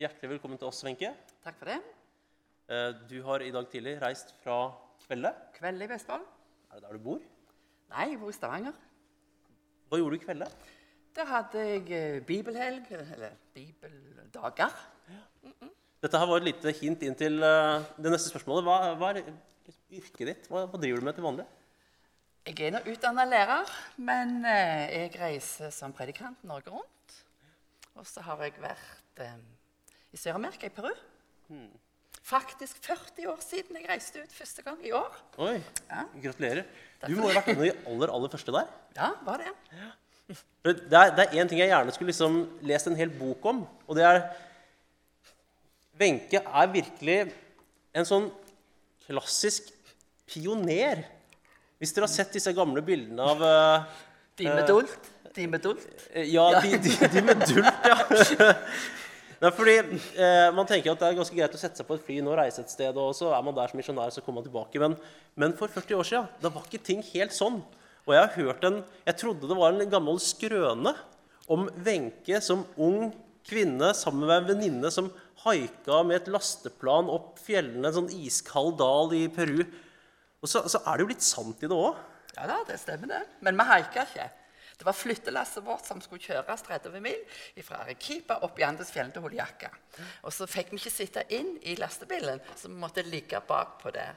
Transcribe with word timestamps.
Hjertelig 0.00 0.30
velkommen 0.30 0.56
til 0.56 0.64
oss, 0.70 0.78
Wenche. 0.86 1.10
Takk 1.44 1.58
for 1.60 1.68
det. 1.68 1.74
Eh, 2.72 2.92
Du 3.10 3.18
har 3.26 3.42
i 3.44 3.50
dag 3.52 3.66
tidlig 3.68 3.98
reist 4.00 4.32
fra 4.42 4.72
Kvelde. 5.06 5.34
Kvelde 5.58 5.84
i 5.84 5.88
Vestfold? 5.90 6.24
Er 6.70 6.78
det 6.80 6.84
der 6.86 6.96
du 6.96 7.02
bor? 7.04 7.18
Nei, 7.90 8.06
jeg 8.08 8.20
bor 8.22 8.30
i 8.30 8.32
Stavanger. 8.32 8.72
Hva 9.90 9.98
gjorde 10.00 10.16
du 10.16 10.22
i 10.22 10.24
Kvelde? 10.24 10.48
Der 11.18 11.28
hadde 11.28 11.66
jeg 11.66 11.92
eh, 11.92 12.20
bibelhelg, 12.24 12.88
eller 12.96 13.36
bibeldager. 13.52 14.72
Dette 16.00 16.16
her 16.18 16.26
var 16.32 16.40
et 16.40 16.48
lite 16.48 16.72
hint 16.80 17.02
inn 17.04 17.14
til 17.20 17.36
eh, 17.44 17.84
det 18.00 18.14
neste 18.14 18.32
spørsmålet. 18.32 18.64
Hva, 18.64 18.94
hva 18.96 19.12
er 19.12 19.20
yrket 20.00 20.26
ditt? 20.30 20.48
Hva, 20.48 20.64
hva 20.64 20.80
driver 20.80 21.04
du 21.04 21.08
med 21.10 21.18
til 21.20 21.28
vanlig? 21.28 21.48
Jeg 22.48 22.70
er 22.70 22.72
nå 22.72 22.86
utdanna 22.88 23.28
lærer, 23.28 23.68
men 24.00 24.38
jeg 24.48 25.12
reiser 25.20 25.68
som 25.76 25.92
predikant 25.92 26.40
Norge 26.48 26.72
rundt. 26.72 27.18
Og 28.00 28.08
så 28.08 28.24
har 28.24 28.40
jeg 28.48 28.56
vært 28.64 29.20
i 30.12 30.18
Sør-Amerika, 30.18 30.66
i 30.66 30.74
Peru. 30.74 30.90
Faktisk 32.30 32.76
40 32.84 33.26
år 33.32 33.40
siden 33.42 33.78
jeg 33.80 33.88
reiste 33.88 34.20
ut 34.22 34.32
første 34.34 34.62
gang 34.66 34.78
i 34.86 34.92
år. 34.94 35.16
Oi, 35.38 35.56
Ja. 35.90 36.04
gratulerer. 36.22 36.64
Du 37.06 37.16
må 37.16 37.28
ha 37.30 37.40
vært 37.40 37.48
en 37.48 37.56
av 37.58 37.64
de 37.64 37.72
aller, 37.88 38.12
aller 38.12 38.28
første 38.28 38.52
der. 38.52 38.68
Ja, 38.96 39.10
var 39.24 39.40
det. 39.40 39.52
Ja. 39.72 39.88
Det 40.62 40.92
er, 40.92 41.10
det 41.16 41.24
er 41.24 41.32
én 41.42 41.48
ting 41.48 41.58
jeg 41.58 41.70
gjerne 41.72 41.92
skulle 41.92 42.12
liksom 42.12 42.36
lest 42.62 42.86
en 42.86 42.94
hel 42.96 43.10
bok 43.10 43.44
om, 43.50 43.64
og 43.88 43.96
det 43.96 44.04
er 44.06 44.20
Wenche 46.00 46.38
er 46.44 46.68
virkelig 46.72 47.16
en 47.94 48.06
sånn 48.08 48.28
klassisk 49.06 49.72
pioner. 50.30 51.02
Hvis 51.80 51.92
dere 51.96 52.06
har 52.06 52.12
sett 52.12 52.32
disse 52.36 52.52
gamle 52.56 52.82
bildene 52.84 53.24
av 53.24 53.42
uh, 53.42 53.88
De 54.38 54.46
med 54.46 54.66
dult. 54.68 55.10
De 55.34 55.46
med 55.50 55.62
dult. 55.64 55.82
Eh, 56.12 56.28
Ja, 56.32 56.60
de, 56.60 56.78
de, 56.78 57.08
de 57.16 57.22
med 57.26 57.42
dult, 57.48 57.66
ja. 57.90 58.54
Nei, 59.40 59.50
fordi 59.56 59.76
eh, 59.80 60.50
Man 60.52 60.68
tenker 60.68 60.92
at 60.92 61.00
det 61.00 61.08
er 61.08 61.16
ganske 61.16 61.36
greit 61.36 61.54
å 61.56 61.60
sette 61.60 61.80
seg 61.80 61.88
på 61.88 61.96
et 61.96 62.04
fly 62.04 62.18
nå 62.24 62.34
reise 62.36 62.60
et 62.60 62.72
sted, 62.72 62.96
og 63.00 63.14
så 63.16 63.30
er 63.32 63.44
man 63.44 63.56
der 63.56 63.70
som 63.72 63.80
misjonær, 63.80 64.12
så 64.12 64.20
kommer 64.24 64.42
man 64.42 64.48
tilbake. 64.50 64.82
Men, 64.82 64.96
men 65.40 65.54
for 65.56 65.72
40 65.72 65.96
år 65.96 66.08
siden 66.08 66.42
da 66.42 66.52
var 66.52 66.66
ikke 66.68 66.82
ting 66.90 67.00
helt 67.14 67.32
sånn. 67.36 67.62
Og 68.06 68.14
jeg 68.16 68.20
har 68.20 68.36
hørt 68.36 68.64
en 68.68 68.78
Jeg 69.06 69.18
trodde 69.20 69.48
det 69.48 69.56
var 69.56 69.72
en 69.72 69.92
gammel 69.92 70.20
skrøne 70.22 70.94
om 71.50 71.66
Wenche 71.86 72.40
som 72.44 72.66
ung 72.78 73.10
kvinne 73.48 73.90
sammen 73.96 74.28
med 74.28 74.36
en 74.36 74.48
venninne 74.52 74.90
som 74.92 75.08
haika 75.44 76.02
med 76.06 76.20
et 76.20 76.28
lasteplan 76.30 77.08
opp 77.10 77.40
fjellene, 77.40 77.88
en 77.88 77.96
sånn 77.96 78.12
iskald 78.12 78.76
dal 78.78 79.14
i 79.16 79.24
Peru. 79.32 79.64
Og 80.40 80.48
så, 80.52 80.62
så 80.68 80.82
er 80.84 80.98
det 80.98 81.06
jo 81.06 81.12
litt 81.14 81.24
sant 81.24 81.64
i 81.64 81.70
det 81.70 81.76
òg. 81.76 81.96
Ja 82.36 82.46
da, 82.48 82.60
det 82.68 82.76
stemmer 82.80 83.10
det. 83.10 83.22
Men 83.44 83.56
vi 83.58 83.66
haika 83.72 84.04
ikke. 84.04 84.28
Det 84.80 84.86
var 84.88 84.96
flyttelasset 84.96 85.60
vårt 85.64 85.84
som 85.84 85.98
skulle 86.00 86.24
kjøres 86.24 86.62
30 86.64 87.02
mil 87.04 87.18
fra 87.60 87.82
Arequipa 87.82 88.38
opp 88.46 88.56
i 88.56 88.64
Andesfjellene 88.64 89.12
til 89.12 89.26
Holiaca. 89.26 89.68
Og 90.24 90.32
så 90.32 90.46
fikk 90.48 90.72
vi 90.72 90.80
ikke 90.80 90.92
sitte 90.94 91.24
inn 91.36 91.50
i 91.68 91.74
lastebilen, 91.76 92.40
så 92.56 92.70
vi 92.70 92.78
måtte 92.80 93.04
ligge 93.04 93.42
bakpå 93.44 93.92
der. 93.92 94.16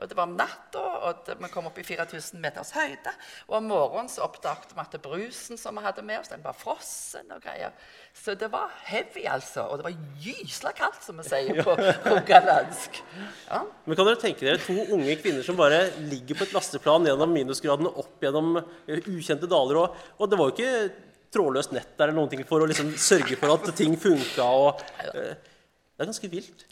Og 0.00 0.08
Det 0.08 0.16
var 0.16 0.28
om 0.30 0.36
natta, 0.36 0.80
og 0.80 1.18
det, 1.26 1.34
vi 1.36 1.48
kom 1.52 1.66
opp 1.68 1.78
i 1.78 1.84
4000 1.84 2.40
meters 2.40 2.70
høyde. 2.72 3.12
Og 3.50 3.58
om 3.58 3.66
morgenen 3.68 4.08
så 4.08 4.24
oppdaget 4.24 4.72
vi 4.72 4.80
at 4.80 4.96
brusen 5.04 5.60
som 5.60 5.76
vi 5.76 5.84
hadde 5.84 6.04
med 6.06 6.22
oss, 6.22 6.30
den 6.32 6.44
var 6.44 6.56
frossen 6.56 7.28
og 7.34 7.42
greier. 7.44 7.74
Så 8.16 8.32
det 8.40 8.48
var 8.52 8.72
heavy, 8.88 9.26
altså. 9.28 9.66
Og 9.68 9.80
det 9.80 9.86
var 9.90 9.98
gysla 10.24 10.72
kaldt, 10.78 11.02
som 11.04 11.20
vi 11.20 11.26
sier 11.28 11.60
på 11.60 11.76
rogalandsk. 12.08 13.02
Ja. 13.50 13.60
Men 13.84 14.00
kan 14.00 14.08
dere 14.08 14.22
tenke 14.24 14.48
dere 14.48 14.62
to 14.64 14.78
unge 14.96 15.18
kvinner 15.20 15.44
som 15.44 15.60
bare 15.60 15.82
ligger 16.00 16.40
på 16.40 16.48
et 16.48 16.56
lasteplan 16.56 17.10
gjennom 17.10 17.36
minusgradene 17.36 17.92
opp 18.00 18.24
gjennom 18.24 18.56
eh, 18.62 19.04
ukjente 19.04 19.50
daler? 19.50 19.82
Og, 19.84 20.02
og 20.16 20.32
det 20.32 20.40
var 20.40 20.48
jo 20.48 20.56
ikke 20.56 21.06
trådløst 21.30 21.76
nett 21.76 21.92
der 21.98 22.08
eller 22.08 22.22
noen 22.22 22.32
ting 22.32 22.42
for 22.48 22.64
å 22.64 22.68
liksom 22.72 22.94
sørge 22.98 23.36
for 23.38 23.52
at 23.54 23.70
ting 23.78 24.00
funka. 24.00 24.48
Og, 24.64 24.80
uh, 25.12 25.32
det 25.36 26.06
er 26.06 26.08
ganske 26.08 26.32
vilt. 26.32 26.64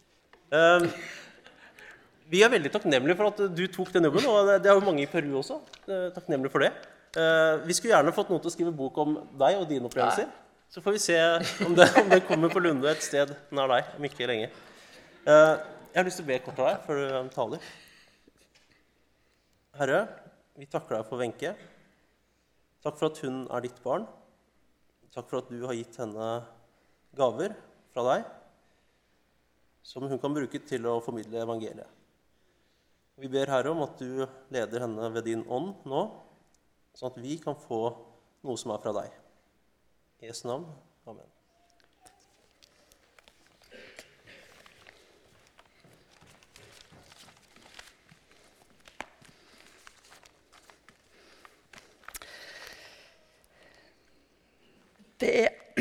Eh, 0.48 0.84
vi 2.28 2.42
er 2.44 2.50
veldig 2.52 2.70
takknemlige 2.74 3.16
for 3.16 3.30
at 3.30 3.40
du 3.56 3.62
tok 3.72 3.90
den 3.94 4.04
jobben, 4.08 4.26
og 4.28 4.46
det- 4.62 4.66
er 4.70 4.74
jo 4.76 4.84
mange 4.84 5.02
i 5.02 5.06
Peru 5.06 5.38
også. 5.40 5.60
eh, 5.88 6.10
takknemlige 6.14 6.50
for 6.52 6.60
det. 6.60 6.72
Eh, 7.16 7.56
vi 7.64 7.72
skulle 7.72 7.94
gjerne 7.94 8.12
fått 8.12 8.28
noen 8.28 8.40
til 8.40 8.50
å 8.50 8.54
skrive 8.54 8.76
bok 8.76 8.98
om 8.98 9.14
deg 9.38 9.56
og 9.56 9.68
dine 9.68 9.88
opplevelser. 9.88 10.28
Så 10.70 10.82
får 10.84 10.92
vi 10.92 10.98
se 10.98 11.16
om 11.64 11.74
det, 11.74 11.88
om 11.96 12.08
det 12.10 12.26
kommer 12.28 12.50
på 12.52 12.60
Lunde 12.60 12.84
et 12.90 13.00
sted 13.02 13.34
nær 13.50 13.68
deg 13.68 13.84
om 13.96 14.04
ikke 14.04 14.26
lenge. 14.28 14.50
Eh, 15.26 15.56
jeg 15.94 15.96
har 15.96 16.04
lyst 16.04 16.16
til 16.20 16.26
å 16.26 16.28
be 16.28 16.38
kort 16.44 16.58
av 16.58 16.66
deg 16.68 16.86
før 16.86 17.22
du 17.24 17.28
taler. 17.30 17.58
Herre, 19.78 20.00
vi 20.58 20.66
takker 20.66 20.98
deg 20.98 21.06
for 21.08 21.18
Wenche. 21.22 21.54
Takk 22.84 22.98
for 22.98 23.06
at 23.10 23.18
hun 23.24 23.46
er 23.50 23.60
ditt 23.64 23.82
barn. 23.82 24.06
Takk 25.14 25.28
for 25.30 25.38
at 25.38 25.48
du 25.50 25.64
har 25.66 25.74
gitt 25.74 25.96
henne 25.96 26.44
gaver 27.16 27.54
fra 27.94 28.04
deg 28.12 28.24
som 29.82 30.04
hun 30.06 30.18
kan 30.20 30.34
bruke 30.34 30.60
til 30.68 30.84
å 30.90 30.98
formidle 31.02 31.40
evangeliet. 31.40 31.86
Vi 33.18 33.26
ber 33.28 33.50
Herre 33.50 33.70
om 33.74 33.80
at 33.82 33.98
du 33.98 34.26
leder 34.54 34.84
henne 34.84 35.08
ved 35.14 35.24
din 35.26 35.40
ånd 35.50 35.80
nå, 35.90 36.02
sånn 36.94 37.10
at 37.10 37.18
vi 37.18 37.34
kan 37.42 37.58
få 37.58 37.80
noe 38.46 38.60
som 38.60 38.70
er 38.76 38.84
fra 38.84 38.94
deg. 39.00 39.18
I 40.22 40.30
Jesu 40.30 40.46
navn. 40.46 40.70
Amen. 41.10 41.26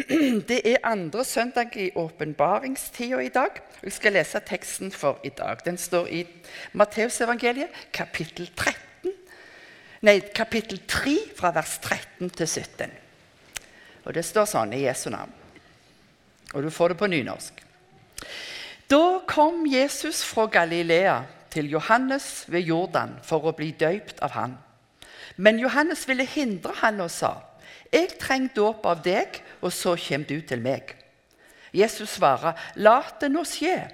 Det 0.07 0.61
er, 0.63 0.77
andre 0.83 1.25
søndag 1.25 1.75
i 1.75 1.89
åpenbaringstida 1.95 3.19
i 3.19 3.29
dag. 3.29 3.49
Jeg 3.83 3.91
skal 3.91 4.13
lese 4.15 4.39
teksten 4.39 4.91
for 4.91 5.19
i 5.23 5.29
dag. 5.29 5.57
Den 5.65 5.77
står 5.77 6.07
i 6.07 6.21
Matteusevangeliet, 6.71 7.67
kapittel 7.91 8.47
13. 8.55 9.11
Nei, 10.07 10.21
kapittel 10.35 10.79
3, 10.87 11.15
fra 11.35 11.51
vers 11.51 11.73
13 11.83 12.29
til 12.29 12.47
17. 12.47 12.93
Og 14.05 14.15
det 14.15 14.23
står 14.23 14.47
sånn 14.47 14.77
i 14.77 14.85
Jesu 14.85 15.09
navn. 15.11 15.33
Og 16.55 16.63
du 16.63 16.69
får 16.71 16.93
det 16.93 16.99
på 17.01 17.11
nynorsk. 17.11 17.59
Da 18.87 19.03
kom 19.27 19.65
Jesus 19.67 20.23
fra 20.23 20.47
Galilea 20.47 21.17
til 21.51 21.67
Johannes 21.73 22.45
ved 22.47 22.63
Jordan 22.63 23.17
for 23.27 23.43
å 23.43 23.55
bli 23.57 23.73
døypt 23.75 24.23
av 24.23 24.39
han. 24.39 24.55
Men 25.35 25.59
Johannes 25.59 26.07
ville 26.07 26.23
hindre 26.23 26.71
han 26.79 27.01
og 27.03 27.11
sa, 27.11 27.35
'Jeg 27.91 28.17
trenger 28.19 28.55
dåp 28.55 28.85
av 28.85 29.03
deg, 29.03 29.43
og 29.61 29.73
så 29.73 29.95
kommer 29.95 30.27
du 30.27 30.41
til 30.41 30.61
meg.' 30.61 30.95
Jesus 31.73 32.09
svarer, 32.17 32.53
'La 32.75 33.03
det 33.21 33.31
nå 33.31 33.43
skje. 33.43 33.89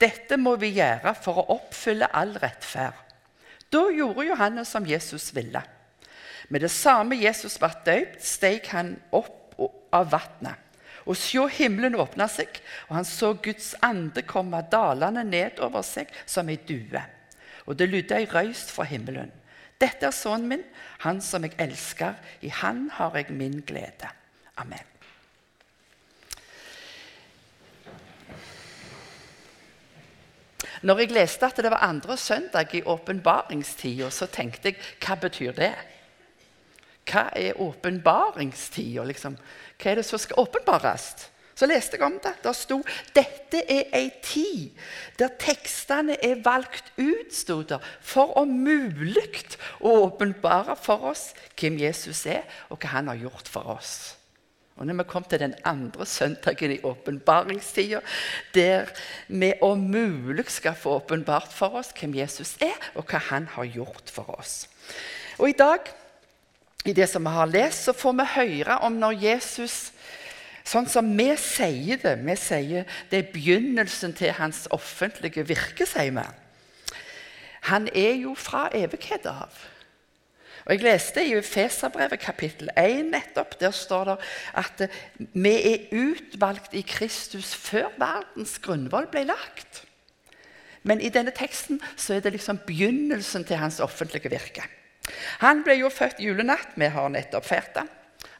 Dette 0.00 0.36
må 0.36 0.56
vi 0.56 0.76
gjøre 0.78 1.14
for 1.14 1.42
å 1.42 1.48
oppfylle 1.58 2.08
all 2.14 2.36
rettferd.' 2.38 3.04
Da 3.72 3.90
gjorde 3.92 4.26
Johannes 4.26 4.68
som 4.68 4.86
Jesus 4.86 5.34
ville. 5.34 5.62
Med 6.48 6.60
det 6.64 6.70
samme 6.70 7.18
Jesus 7.20 7.58
ble 7.60 7.68
døpt, 7.84 8.22
steg 8.24 8.66
han 8.72 8.94
opp 9.12 9.58
av 9.92 10.08
vannet. 10.12 10.56
Og 11.08 11.16
se, 11.16 11.40
himmelen 11.56 11.96
åpna 11.96 12.26
seg, 12.28 12.60
og 12.88 12.98
han 12.98 13.06
så 13.08 13.32
Guds 13.44 13.74
ande 13.84 14.24
komme 14.28 14.60
dalende 14.72 15.24
ned 15.24 15.60
over 15.64 15.84
seg 15.84 16.10
som 16.28 16.48
ei 16.52 16.58
due. 16.68 17.00
Og 17.64 17.76
det 17.76 17.88
lydde 17.88 18.16
ei 18.16 18.28
røyst 18.28 18.72
fra 18.72 18.84
himmelen. 18.88 19.32
Dette 19.80 20.08
er 20.08 20.16
sønnen 20.16 20.48
min, 20.52 20.64
han 21.04 21.20
som 21.24 21.44
jeg 21.44 21.56
elsker. 21.60 22.16
I 22.44 22.50
han 22.60 22.88
har 22.96 23.16
jeg 23.16 23.32
min 23.32 23.60
glede. 23.64 24.10
Amen. 24.56 24.97
Når 30.82 30.98
jeg 31.02 31.14
leste 31.16 31.46
at 31.46 31.56
det 31.56 31.70
var 31.70 31.86
andre 31.86 32.16
søndag 32.16 32.74
i 32.74 32.82
åpenbaringstida, 32.86 34.10
så 34.10 34.28
tenkte 34.30 34.72
jeg 34.72 34.82
hva 35.02 35.16
betyr 35.18 35.56
det? 35.56 35.72
Hva 37.08 37.28
er 37.36 37.58
åpenbaringstida? 37.60 39.04
Liksom? 39.08 39.38
Hva 39.78 39.90
er 39.90 40.00
det 40.00 40.06
som 40.06 40.20
skal 40.22 40.44
åpenbares? 40.44 41.14
Så 41.58 41.66
leste 41.66 41.96
jeg 41.96 42.06
om 42.06 42.18
det. 42.22 42.36
Der 42.44 42.54
sto 42.54 42.78
dette 43.16 43.64
er 43.66 43.88
ei 43.96 44.12
tid 44.22 44.76
der 45.18 45.32
tekstene 45.40 46.14
er 46.22 46.38
valgt 46.44 46.92
ut 46.98 47.34
stod 47.34 47.64
der, 47.72 47.82
for 48.00 48.36
om 48.38 48.52
mulig 48.62 49.42
å 49.80 49.96
åpenbare 50.04 50.76
for 50.78 51.10
oss 51.10 51.32
hvem 51.58 51.80
Jesus 51.82 52.22
er, 52.30 52.46
og 52.70 52.78
hva 52.78 52.92
han 52.94 53.10
har 53.10 53.18
gjort 53.18 53.50
for 53.50 53.74
oss. 53.74 54.17
Og 54.78 54.86
når 54.86 55.00
vi 55.00 55.08
kom 55.10 55.24
til 55.26 55.42
den 55.42 55.54
andre 55.66 56.06
søndagen 56.06 56.72
i 56.72 56.80
åpenbaringstida, 56.86 58.00
der 58.54 58.90
vi 59.28 59.52
om 59.62 59.78
mulig 59.90 60.46
skal 60.50 60.78
få 60.78 60.96
åpenbart 61.00 61.52
for 61.52 61.80
oss 61.80 61.90
hvem 61.98 62.14
Jesus 62.14 62.56
er, 62.62 62.76
og 62.94 63.10
hva 63.10 63.20
han 63.30 63.48
har 63.56 63.66
gjort 63.74 64.10
for 64.14 64.38
oss. 64.38 64.68
Og 65.38 65.50
i 65.50 65.58
dag, 65.58 65.90
i 66.86 66.94
det 66.94 67.08
som 67.10 67.26
vi 67.26 67.34
har 67.34 67.50
lest, 67.50 67.84
så 67.84 67.92
får 67.92 68.16
vi 68.20 68.28
høre 68.36 68.78
om 68.86 69.00
når 69.02 69.22
Jesus 69.22 69.92
Sånn 70.68 70.84
som 70.90 71.06
vi 71.16 71.30
sier 71.40 71.96
det. 72.02 72.18
Vi 72.20 72.34
sier 72.36 72.88
det 73.08 73.18
er 73.22 73.30
begynnelsen 73.32 74.12
til 74.12 74.34
hans 74.36 74.66
offentlige 74.74 75.46
virke, 75.48 75.86
sier 75.88 76.12
vi. 76.12 76.24
Han 77.70 77.88
er 77.96 78.18
jo 78.20 78.34
fra 78.36 78.66
evighet 78.76 79.24
av. 79.30 79.54
Og 80.68 80.74
Jeg 80.74 80.84
leste 80.84 81.22
i 81.24 81.32
Feserbrevet 81.40 82.20
kapittel 82.20 82.68
1 82.76 83.06
nettopp. 83.08 83.54
Der 83.56 83.72
står 83.72 84.04
det 84.04 84.16
at 84.60 84.80
eh, 84.84 84.96
vi 85.32 85.54
er 85.64 85.86
utvalgt 85.96 86.74
i 86.76 86.82
Kristus 86.84 87.54
før 87.56 87.88
verdens 87.96 88.58
grunnvoll 88.60 89.06
ble 89.08 89.22
lagt. 89.30 89.86
Men 90.84 91.00
i 91.00 91.08
denne 91.08 91.32
teksten 91.32 91.80
så 91.96 92.18
er 92.18 92.20
det 92.20 92.34
liksom 92.34 92.60
begynnelsen 92.66 93.46
til 93.48 93.56
hans 93.56 93.80
offentlige 93.80 94.28
virke. 94.28 94.66
Han 95.40 95.64
ble 95.64 95.78
jo 95.80 95.88
født 95.88 96.20
julenatt. 96.20 96.76
Vi 96.76 96.90
har 96.92 97.08
nettopp 97.16 97.48
feiret 97.48 97.72
det. 97.80 97.86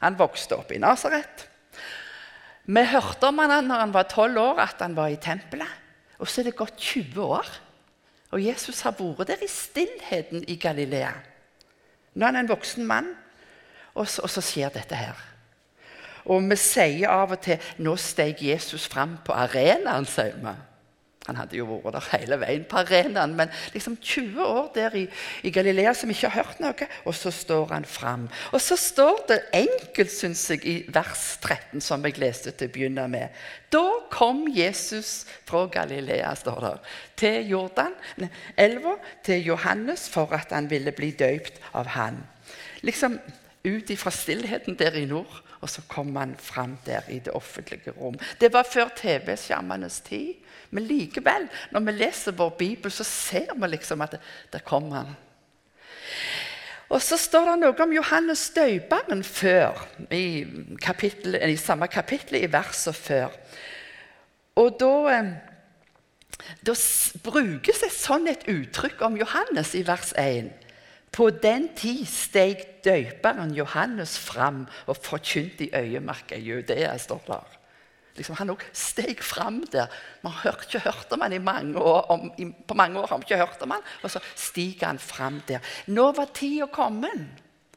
Han 0.03 0.19
vokste 0.19 0.59
opp 0.61 0.69
i 0.69 0.77
Nasaret. 0.77 1.47
Vi 2.69 2.85
hørte 2.91 3.31
om 3.31 3.41
han 3.41 3.65
når 3.65 3.83
han 3.87 3.95
var 3.97 4.05
tolv 4.11 4.37
år, 4.37 4.61
at 4.67 4.85
han 4.85 4.93
var 4.93 5.09
i 5.09 5.17
tempelet. 5.17 5.73
Og 6.21 6.29
så 6.29 6.43
er 6.43 6.51
det 6.51 6.59
gått 6.61 6.77
20 6.77 7.25
år. 7.25 7.49
Og 8.37 8.45
Jesus 8.45 8.85
har 8.85 8.93
vært 9.01 9.33
der 9.33 9.41
i 9.41 9.49
stillheten 9.49 10.45
i 10.45 10.59
Galilea. 10.61 11.15
Nå 12.19 12.25
er 12.25 12.33
han 12.33 12.43
en 12.43 12.51
voksen 12.51 12.83
mann, 12.83 13.13
og 13.95 14.07
så, 14.07 14.25
og 14.25 14.31
så 14.33 14.43
skjer 14.43 14.73
dette 14.75 14.97
her. 14.97 15.19
Og 16.27 16.43
vi 16.49 16.57
sier 16.59 17.07
av 17.09 17.31
og 17.31 17.39
til 17.41 17.61
'Nå 17.77 17.95
steg 17.95 18.43
Jesus 18.43 18.87
fram 18.87 19.17
på 19.25 19.33
arenaen', 19.33 20.05
sier 20.05 20.35
vi. 20.35 20.55
Han 21.27 21.35
hadde 21.35 21.57
jo 21.59 21.65
vært 21.67 21.97
der 21.97 22.05
hele 22.13 22.37
veien 22.41 22.63
på 22.65 22.77
arenaen, 22.79 23.33
men 23.37 23.51
liksom 23.73 23.97
20 23.99 24.39
år 24.39 24.69
der 24.73 24.95
i, 24.97 25.03
i, 25.43 25.51
Galilea 25.53 25.91
som 25.93 26.09
ikke 26.09 26.29
har 26.31 26.45
hørt 26.45 26.61
noe, 26.63 26.87
og 27.03 27.15
så 27.17 27.31
står 27.35 27.73
han 27.73 27.85
fram. 27.85 28.23
Og 28.55 28.61
så 28.63 28.77
står 28.79 29.19
det 29.29 29.39
enkelt, 29.59 30.13
syns 30.13 30.45
jeg, 30.53 30.63
i 30.63 30.75
vers 30.95 31.25
13, 31.43 31.83
som 31.83 32.07
jeg 32.07 32.17
leste 32.23 32.55
til 32.55 32.71
å 32.71 32.73
begynne 32.73 33.05
med. 33.11 33.35
Da 33.69 33.83
kom 34.13 34.45
Jesus 34.55 35.27
fra 35.49 35.65
Galilea, 35.73 36.31
står 36.39 36.63
det, 36.65 36.73
til 37.19 37.51
Jordan, 37.51 37.99
elva, 38.57 38.95
til 39.27 39.51
Johannes, 39.51 40.07
for 40.09 40.33
at 40.39 40.55
han 40.55 40.71
ville 40.71 40.95
bli 40.95 41.11
døypt 41.19 41.59
av 41.77 41.91
han. 41.99 42.23
Liksom 42.81 43.19
ut 43.67 43.91
ifra 43.91 44.11
stillheten 44.15 44.79
der 44.79 44.95
i 44.95 45.05
nord. 45.05 45.43
Og 45.61 45.69
så 45.69 45.81
kom 45.91 46.15
han 46.15 46.35
fram 46.39 46.77
der 46.85 47.07
i 47.11 47.19
det 47.19 47.33
offentlige 47.35 47.91
rom. 47.91 48.15
Det 48.39 48.53
var 48.53 48.67
før 48.67 48.91
TV-skjermenes 48.95 49.99
tid. 50.07 50.33
Men 50.71 50.85
likevel, 50.85 51.47
når 51.71 51.79
vi 51.87 51.95
leser 51.97 52.37
vår 52.37 52.53
bibel, 52.59 52.91
så 52.91 53.03
ser 53.03 53.55
vi 53.55 53.67
liksom 53.67 54.01
at 54.05 54.19
der 54.53 54.63
kom 54.65 54.91
han. 54.91 55.15
Og 56.89 57.01
så 57.05 57.17
står 57.21 57.51
det 57.51 57.57
noe 57.61 57.83
om 57.85 57.91
Johannes 57.93 58.47
døperen 58.55 59.21
før, 59.23 59.77
i, 60.09 60.45
kapittel, 60.81 61.37
i 61.37 61.57
samme 61.57 61.87
kapittel, 61.87 62.39
i 62.39 62.49
verset 62.49 62.97
før. 62.97 63.35
Og 64.57 64.79
da, 64.81 64.93
eh, 65.13 65.29
da 66.65 66.75
brukes 67.23 67.83
et 67.85 67.93
sånn 67.93 68.27
et 68.31 68.47
uttrykk 68.49 69.05
om 69.05 69.19
Johannes 69.19 69.75
i 69.77 69.83
vers 69.85 70.15
1. 70.17 70.49
På 71.11 71.29
den 71.29 71.71
tid 71.75 72.05
steg 72.07 72.65
døperen 72.85 73.53
Johannes 73.55 74.17
fram 74.19 74.67
og 74.87 74.97
forkynte 74.97 75.67
i 75.67 75.71
øyemerket 75.73 76.43
Judea. 76.43 76.97
står 76.97 77.23
der. 77.27 77.55
Liksom, 78.19 78.35
han 78.35 78.51
òg 78.51 78.63
steg 78.75 79.21
fram 79.23 79.61
der. 79.71 79.87
Vi 80.21 80.29
har 80.29 80.57
ikke 80.65 80.81
hørt 80.83 81.11
om 81.15 81.21
han 81.21 81.33
i 81.33 81.37
mange 81.39 81.79
år, 81.79 82.01
om, 82.11 82.31
i, 82.37 82.45
på 82.67 82.73
mange 82.73 82.99
år. 82.99 83.07
har 83.07 83.17
vi 83.17 83.29
ikke 83.29 83.37
hørt 83.45 83.61
om 83.61 83.71
han, 83.71 83.81
Og 84.03 84.11
så 84.11 84.19
stiger 84.35 84.87
han 84.87 84.99
fram 84.99 85.41
der. 85.47 85.59
Nå 85.87 86.11
var 86.11 86.25
tida 86.33 86.67
kommet. 86.67 87.27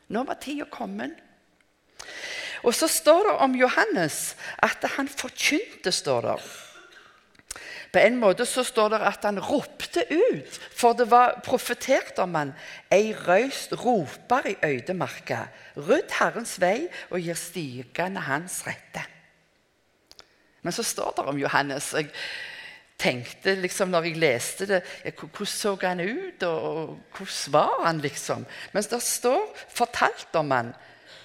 Nå 0.09 0.25
var 0.25 0.35
tida 0.35 0.65
kommet. 0.71 1.13
Og 2.63 2.75
så 2.75 2.87
står 2.87 3.23
det 3.29 3.39
om 3.39 3.55
Johannes 3.55 4.37
at 4.63 4.85
han 4.97 5.09
forkynte, 5.09 5.93
står 5.93 6.21
det. 6.21 6.37
På 7.93 8.01
en 8.01 8.17
måte 8.17 8.47
så 8.49 8.65
står 8.65 8.95
det 8.95 9.01
at 9.05 9.25
han 9.29 9.41
ropte 9.43 10.07
ut, 10.09 10.61
for 10.73 10.97
det 10.97 11.11
var 11.11 11.43
profetert 11.45 12.17
om 12.23 12.35
han. 12.39 12.55
Ei 12.89 13.13
røyst 13.13 13.75
roper 13.85 14.49
i 14.49 14.57
øydemarka. 14.65 15.45
Rydd 15.77 16.15
Herrens 16.17 16.57
vei 16.61 16.87
og 17.11 17.21
gir 17.21 17.37
stigende 17.37 18.25
hans 18.25 18.63
rette. 18.65 19.05
Men 20.63 20.73
så 20.73 20.85
står 20.87 21.13
det 21.19 21.27
om 21.29 21.43
Johannes. 21.43 21.91
Jeg 21.93 22.09
tenkte 23.03 23.57
liksom 23.59 23.91
når 23.93 24.09
jeg 24.09 24.21
leste 24.23 24.69
det 24.71 24.81
Hvordan 25.19 25.51
så 25.51 25.75
han 25.83 26.01
ut, 26.01 26.43
og 26.47 26.99
hvordan 27.17 27.53
var 27.53 27.85
han, 27.85 28.01
liksom? 28.01 28.47
Mens 28.73 28.89
det 28.89 29.03
står 29.03 29.53
fortalt 29.69 30.41
om 30.41 30.51
han. 30.55 30.73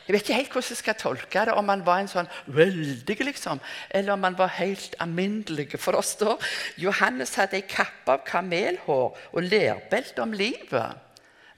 Jeg 0.07 0.13
vet 0.15 0.24
ikke 0.24 0.38
helt 0.38 0.54
hvordan 0.56 0.71
jeg 0.71 0.80
skal 0.80 0.95
tolke 0.95 1.42
det, 1.50 1.54
om 1.59 1.68
han 1.68 1.81
var 1.83 2.00
en 2.00 2.07
sånn 2.07 2.30
veldig, 2.56 3.18
liksom, 3.27 3.59
eller 3.92 4.13
om 4.13 4.24
han 4.24 4.38
var 4.39 4.54
helt 4.56 4.95
alminnelig. 5.04 5.74
For 5.83 5.98
det 5.98 6.06
står 6.07 6.45
Johannes 6.80 7.36
hadde 7.36 7.59
ei 7.59 7.65
kappe 7.68 8.15
av 8.15 8.24
kamelhår 8.27 9.19
og 9.33 9.44
lærbelte 9.44 10.24
om 10.24 10.36
livet. 10.38 11.04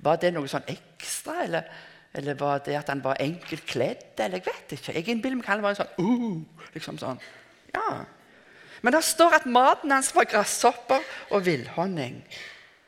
Var 0.01 0.21
det 0.23 0.33
noe 0.33 0.49
sånn 0.49 0.65
ekstra, 0.71 1.43
eller, 1.45 1.69
eller 2.17 2.39
var 2.39 2.63
det 2.65 2.79
at 2.79 2.89
han 2.89 3.03
var 3.05 3.21
enkelt 3.21 3.67
kledd? 3.69 4.15
Eller 4.17 4.41
jeg 4.41 4.47
vet 4.49 4.77
ikke. 4.79 4.97
Jeg 4.97 5.13
innbiller 5.13 5.37
meg 5.37 5.51
han 5.51 5.61
var 5.65 5.75
en 5.75 5.83
sånn 5.83 5.93
uh, 6.01 6.65
liksom 6.73 6.97
sånn. 7.01 7.21
Ja. 7.75 8.01
Men 8.81 8.95
det 8.95 9.03
står 9.05 9.37
at 9.41 9.45
maten 9.49 9.93
hans 9.93 10.09
var 10.15 10.25
gresshopper 10.31 11.05
og 11.29 11.45
villhonning. 11.45 12.23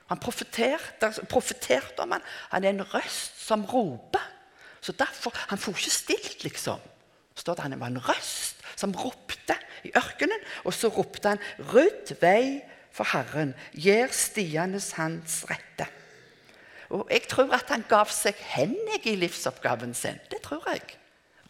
Han 0.09 0.19
profeterte, 0.19 1.11
profeterte 1.29 2.01
om 2.03 2.17
han. 2.17 2.25
Han 2.51 2.65
er 2.65 2.73
en 2.73 2.85
røst 2.95 3.37
som 3.45 3.63
roper. 3.69 4.20
Så 4.81 4.91
derfor, 4.91 5.33
Han 5.47 5.57
får 5.57 5.77
ikke 5.77 5.91
stilt, 5.91 6.43
liksom. 6.43 6.79
står 7.35 7.53
det 7.55 7.63
Han 7.63 7.79
var 7.79 7.87
en 7.87 8.09
røst 8.09 8.57
som 8.75 8.93
ropte 8.95 9.55
i 9.83 9.91
ørkenen. 9.95 10.39
Og 10.65 10.73
så 10.73 10.87
ropte 10.87 11.29
han, 11.29 11.39
'Rydd 11.59 12.15
vei 12.21 12.61
for 12.91 13.03
Herren, 13.03 13.53
gjør 13.73 14.11
stiene 14.11 14.81
hans 14.97 15.45
rette'. 15.49 15.89
Og 16.89 17.07
Jeg 17.11 17.27
tror 17.29 17.53
at 17.53 17.69
han 17.69 17.85
gav 17.87 18.09
seg 18.11 18.35
hen 18.35 18.75
i 19.03 19.15
livsoppgaven 19.15 19.93
sin. 19.93 20.19
Det 20.31 20.41
tror 20.43 20.63
jeg. 20.67 20.81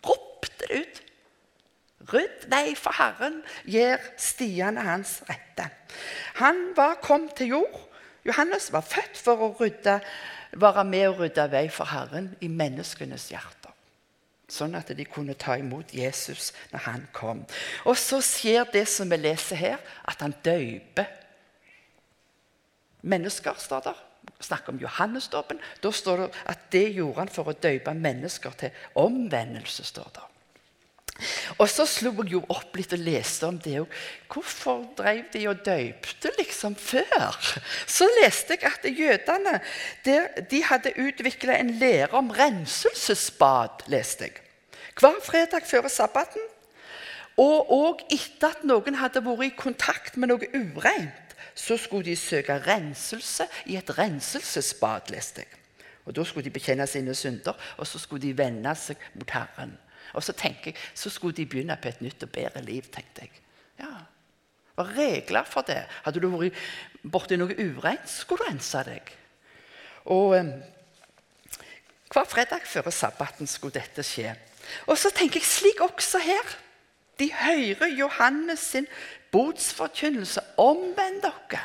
Ropte 0.06 0.52
det 0.60 0.82
ut. 0.82 1.02
Rydd 2.14 2.46
vei 2.50 2.76
for 2.76 2.94
Herren, 2.98 3.42
gjør 3.66 3.98
stiene 4.18 4.82
hans 4.86 5.22
rette. 5.30 5.70
Han 6.36 6.72
var 6.76 7.00
kommet 7.02 7.36
til 7.38 7.48
jord. 7.48 7.88
Johannes 8.26 8.70
var 8.74 8.86
født 8.86 9.18
for 9.18 9.42
å 9.42 9.52
rydde, 9.60 10.00
være 10.62 10.84
med 10.86 11.08
og 11.10 11.24
rydde 11.24 11.48
vei 11.52 11.66
for 11.74 11.90
Herren 11.90 12.34
i 12.42 12.50
menneskenes 12.52 13.30
hjerter. 13.32 13.72
Sånn 14.52 14.76
at 14.76 14.92
de 14.92 15.06
kunne 15.08 15.38
ta 15.40 15.56
imot 15.58 15.94
Jesus 15.96 16.52
når 16.74 16.86
han 16.90 17.08
kom. 17.16 17.46
Og 17.88 17.96
så 17.98 18.20
skjer 18.26 18.68
det 18.74 18.84
som 18.92 19.10
vi 19.10 19.22
leser 19.22 19.56
her, 19.56 19.78
at 20.04 20.22
han 20.22 20.36
døyper 20.44 21.08
mennesker. 23.02 23.56
står 23.58 23.86
der. 23.88 24.02
Snakk 24.42 24.70
om 24.70 24.80
Johannesdåpen. 24.82 25.60
Da 25.84 25.92
står 25.92 26.18
det 26.18 26.28
at 26.46 26.68
det 26.72 26.88
gjorde 26.94 27.20
han 27.20 27.32
for 27.32 27.50
å 27.50 27.58
døype 27.58 27.94
mennesker 27.94 28.52
til 28.60 28.84
omvendelse. 28.96 29.84
står 29.84 30.12
det. 30.14 30.31
Og 31.58 31.70
så 31.70 31.86
slo 31.90 32.12
jeg 32.22 32.34
jo 32.36 32.42
opp 32.50 32.76
litt 32.78 32.94
og 32.96 33.04
leste 33.04 33.48
om 33.48 33.58
det. 33.62 33.82
Hvorfor 34.32 34.86
drev 34.98 35.24
de 35.34 35.48
og 35.52 35.64
døypte 35.66 36.32
liksom 36.38 36.76
før? 36.76 37.38
Så 37.88 38.08
leste 38.22 38.58
jeg 38.58 38.72
at 38.72 38.88
jødene 38.88 39.60
de 40.52 40.64
hadde 40.70 40.96
utvikla 40.98 41.60
en 41.60 41.76
lære 41.82 42.14
om 42.18 42.32
renselsesbad. 42.32 43.88
leste 43.88 44.30
jeg. 44.30 44.42
Hver 45.00 45.22
fredag 45.24 45.66
før 45.66 45.88
sabbaten. 45.88 46.42
Og 47.38 47.72
òg 47.72 48.02
etter 48.12 48.52
at 48.52 48.64
noen 48.68 49.00
hadde 49.00 49.24
vært 49.24 49.48
i 49.48 49.56
kontakt 49.56 50.18
med 50.20 50.30
noe 50.30 50.50
ureint, 50.52 51.36
så 51.56 51.78
skulle 51.80 52.06
de 52.06 52.16
søke 52.16 52.58
renselse 52.68 53.48
i 53.66 53.78
et 53.80 53.98
renselsesbad. 53.98 55.10
leste 55.10 55.46
jeg. 55.46 55.60
Og 56.06 56.16
Da 56.16 56.24
skulle 56.24 56.44
de 56.44 56.54
bekjenne 56.54 56.88
sine 56.88 57.16
synder, 57.16 57.54
og 57.78 57.88
så 57.88 58.00
skulle 58.00 58.22
de 58.22 58.38
vende 58.38 58.76
seg 58.76 58.98
mot 59.16 59.30
Herren. 59.30 59.78
Og 60.14 60.24
så 60.24 60.34
tenker 60.34 60.72
jeg, 60.72 60.80
så 60.96 61.10
skulle 61.10 61.36
de 61.38 61.46
begynne 61.46 61.78
på 61.82 61.92
et 61.92 62.02
nytt 62.02 62.24
og 62.24 62.30
bedre 62.30 62.62
liv. 62.62 62.84
tenkte 62.92 63.22
jeg. 63.22 63.32
Ja, 63.80 63.94
Det 64.72 64.78
var 64.78 64.98
regler 64.98 65.44
for 65.44 65.62
det. 65.62 65.84
Hadde 66.04 66.20
du 66.20 66.30
vært 66.32 66.54
borti 67.04 67.36
noe 67.38 67.54
ureint, 67.54 68.10
skulle 68.10 68.46
du 68.46 68.50
rense 68.50 68.84
deg. 68.88 69.12
Og 70.06 70.38
eh, 70.38 70.54
Hver 72.12 72.26
fredag 72.28 72.66
før 72.66 72.90
sabbaten 72.90 73.48
skulle 73.48 73.74
dette 73.80 74.04
skje. 74.04 74.34
Og 74.88 74.98
så 74.98 75.12
tenker 75.16 75.40
jeg 75.40 75.48
slik 75.48 75.82
også 75.82 76.20
her. 76.20 76.56
De 77.20 77.30
hører 77.34 77.88
Johannes 77.88 78.60
sin 78.60 78.88
botsforkynnelse. 79.32 80.42
Omvend 80.58 81.22
dere. 81.24 81.62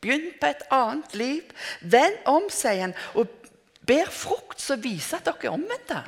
Begynn 0.00 0.30
på 0.40 0.46
et 0.46 0.62
annet 0.70 1.14
liv. 1.14 1.42
Vend 1.80 2.20
om, 2.30 2.46
sier 2.50 2.84
han, 2.86 2.94
og 3.14 3.26
ber 3.86 4.10
frukt 4.12 4.60
som 4.62 4.82
viser 4.82 5.18
at 5.18 5.26
dere 5.26 5.48
er 5.48 5.56
omvendte. 5.56 6.02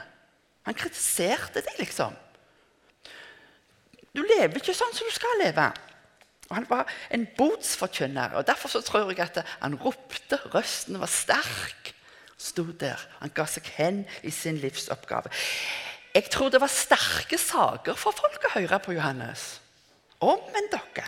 Han 0.68 0.76
kritiserte 0.76 1.62
deg, 1.64 1.78
liksom. 1.80 2.16
Du 4.10 4.22
lever 4.24 4.58
ikke 4.58 4.74
sånn 4.74 4.92
som 4.94 5.06
du 5.06 5.14
skal 5.14 5.40
leve. 5.42 5.70
Og 6.50 6.56
Han 6.56 6.66
var 6.68 6.90
en 7.14 7.28
botsforkynner, 7.38 8.34
og 8.34 8.46
derfor 8.46 8.72
så 8.72 8.82
tror 8.82 9.12
jeg 9.12 9.22
at 9.22 9.44
han 9.60 9.78
ropte. 9.78 10.40
Røsten 10.50 10.98
var 11.00 11.10
sterk. 11.10 11.94
Sto 12.40 12.64
der. 12.64 12.98
Han 13.20 13.30
ga 13.34 13.46
seg 13.46 13.68
hen 13.76 14.02
i 14.26 14.32
sin 14.34 14.58
livsoppgave. 14.58 15.30
Jeg 16.14 16.26
tror 16.32 16.50
det 16.50 16.60
var 16.60 16.72
sterke 16.72 17.38
saker 17.38 17.94
for 17.94 18.16
folk 18.16 18.48
å 18.48 18.54
høre 18.56 18.80
på 18.82 18.96
Johannes. 18.96 19.60
Omvend 20.18 20.72
dere. 20.72 21.06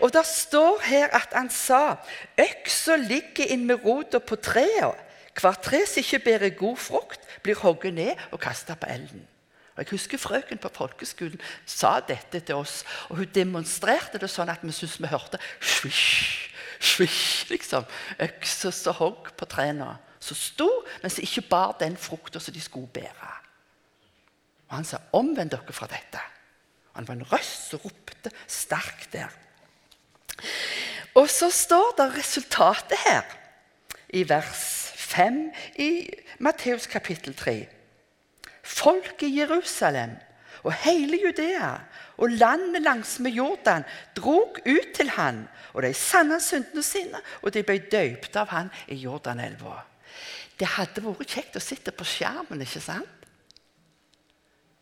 Og 0.00 0.12
det 0.14 0.22
står 0.28 0.84
her 0.86 1.10
at 1.16 1.34
han 1.36 1.50
sa 1.52 1.98
Øksa 2.38 2.96
ligger 3.00 3.50
inn 3.50 3.66
med 3.68 3.82
rota 3.84 4.20
på 4.22 4.38
trea. 4.40 4.92
Hvert 5.40 5.62
tre 5.64 5.82
som 5.86 6.02
ikke 6.02 6.22
bærer 6.24 6.56
god 6.58 6.78
frukt, 6.80 7.20
blir 7.42 7.58
hogget 7.60 7.94
ned 7.94 8.16
og 8.30 8.40
kasta 8.40 8.74
på 8.74 8.88
elden. 8.90 9.26
Og 9.76 9.84
Jeg 9.84 9.90
husker 9.90 10.18
frøken 10.18 10.58
på 10.58 10.68
folkeskolen 10.74 11.40
sa 11.66 12.00
dette 12.04 12.40
til 12.40 12.58
oss, 12.60 12.82
og 13.08 13.16
hun 13.16 13.30
demonstrerte 13.34 14.18
det 14.20 14.28
sånn 14.30 14.50
at 14.52 14.64
vi 14.66 14.74
syntes 14.74 14.98
vi 15.00 15.08
hørte 15.08 15.40
svisj, 15.60 16.50
svisj, 16.80 17.48
liksom. 17.52 17.86
Økser 18.20 18.74
som 18.76 18.98
hogg 18.98 19.30
på 19.36 19.48
trærne. 19.48 19.94
Så 20.20 20.36
sto, 20.36 20.68
men 21.00 21.10
som 21.10 21.24
ikke 21.24 21.46
bar 21.48 21.78
den 21.80 21.96
frukta 21.96 22.42
som 22.42 22.54
de 22.54 22.60
skulle 22.60 22.92
bære. 22.92 23.30
Og 24.68 24.76
han 24.76 24.84
sa, 24.84 24.98
'Omvend 25.12 25.50
dere 25.50 25.72
fra 25.72 25.86
dette.' 25.86 26.28
Han 26.94 27.08
var 27.08 27.14
en 27.14 27.32
røst 27.32 27.70
som 27.70 27.80
ropte 27.84 28.30
sterkt 28.46 29.12
der. 29.12 29.28
Og 31.14 31.30
så 31.30 31.50
står 31.50 31.94
det 31.96 32.16
resultatet 32.18 32.98
her 33.06 33.22
i 34.08 34.28
vers 34.28 34.79
5 35.10 35.52
i 35.82 35.90
Matteus 36.38 36.86
kapittel 36.86 37.34
3. 37.34 37.66
Folk 38.62 39.22
i 39.26 39.32
Jerusalem 39.40 40.14
og 40.62 40.74
hele 40.84 41.18
Judea 41.24 41.72
og 42.20 42.30
landet 42.30 42.82
langsmed 42.84 43.32
Jordan 43.32 43.84
drog 44.16 44.60
ut 44.66 44.90
til 44.94 45.10
han, 45.10 45.46
og 45.72 45.82
de 45.82 45.94
sanna 45.94 46.38
syndene 46.38 46.82
sine, 46.84 47.20
og 47.42 47.54
de 47.54 47.62
ble 47.64 47.78
døypt 47.90 48.36
av 48.36 48.52
han 48.52 48.68
i 48.88 48.98
Jordanelva. 49.00 49.80
Det 50.60 50.68
hadde 50.76 51.02
vært 51.04 51.32
kjekt 51.32 51.56
å 51.56 51.64
sitte 51.64 51.94
på 51.96 52.04
skjermen, 52.04 52.60
ikke 52.60 52.82
sant? 52.84 53.19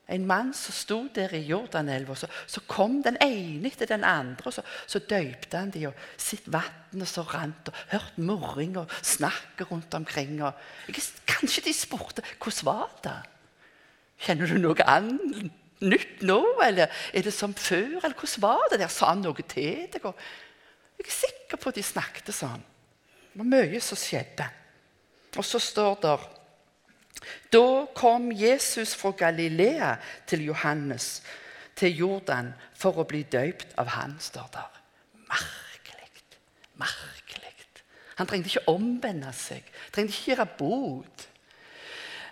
En 0.09 0.25
mann 0.25 0.55
som 0.57 0.73
sto 0.73 0.99
der 1.13 1.35
i 1.37 1.43
Jordanelva, 1.45 2.15
så, 2.17 2.29
så 2.49 2.63
kom 2.65 3.03
den 3.05 3.19
ene 3.21 3.69
etter 3.69 3.91
den 3.91 4.07
andre. 4.09 4.49
og 4.49 4.55
Så, 4.57 4.65
så 4.89 5.03
døypte 5.05 5.61
han 5.61 5.73
dem. 5.75 5.91
og 5.91 6.07
sitt 6.17 6.49
vannet 6.49 7.11
som 7.11 7.29
rant, 7.29 7.69
og 7.69 7.83
hørte 7.93 8.25
murring 8.25 8.79
og 8.81 8.95
snakk 9.05 9.67
rundt 9.69 9.95
omkring. 9.95 10.41
Og, 10.43 10.57
kanskje 11.29 11.67
de 11.69 11.75
spurte 11.77 12.25
hvordan 12.39 12.71
var 12.71 12.95
det 13.05 13.19
Kjenner 14.19 14.51
du 14.51 14.57
noe 14.59 14.83
annet 14.91 15.53
nytt 15.79 16.25
nå, 16.27 16.41
eller 16.65 16.91
er 17.15 17.23
det 17.23 17.31
som 17.31 17.53
før? 17.55 18.01
Eller 18.01 18.17
hvordan 18.19 18.43
var 18.43 18.65
det 18.73 18.81
der? 18.81 18.91
Sa 18.91 19.13
han 19.13 19.23
noe 19.23 19.45
til 19.47 19.85
deg? 19.93 20.09
Jeg 20.99 21.07
er 21.07 21.15
sikker 21.15 21.61
på 21.61 21.71
at 21.71 21.79
de 21.79 21.85
snakket 21.87 22.33
sånn. 22.35 22.65
Det 23.31 23.39
var 23.39 23.47
mye 23.53 23.79
som 23.85 24.01
skjedde. 24.01 24.49
Og 25.39 25.47
så 25.47 25.61
står 25.63 26.01
det 26.03 26.17
Da 27.53 27.87
kom 27.95 28.31
Jesus 28.33 28.95
fra 28.95 29.11
Galilea 29.11 29.95
til 30.27 30.45
Johannes, 30.45 31.23
til 31.77 31.97
Jordan, 31.97 32.53
for 32.75 32.99
å 32.99 33.07
bli 33.09 33.23
døypt 33.23 33.75
av 33.79 33.91
han, 33.95 34.17
står 34.21 34.51
der. 34.55 34.83
Merkelig. 35.31 36.11
Merkelig. 36.79 37.55
Han 38.19 38.27
trengte 38.27 38.51
ikke 38.51 38.69
omvende 38.75 39.33
seg, 39.37 39.67
trengte 39.95 40.15
ikke 40.15 40.33
gjøre 40.33 40.47
bot. 40.59 41.27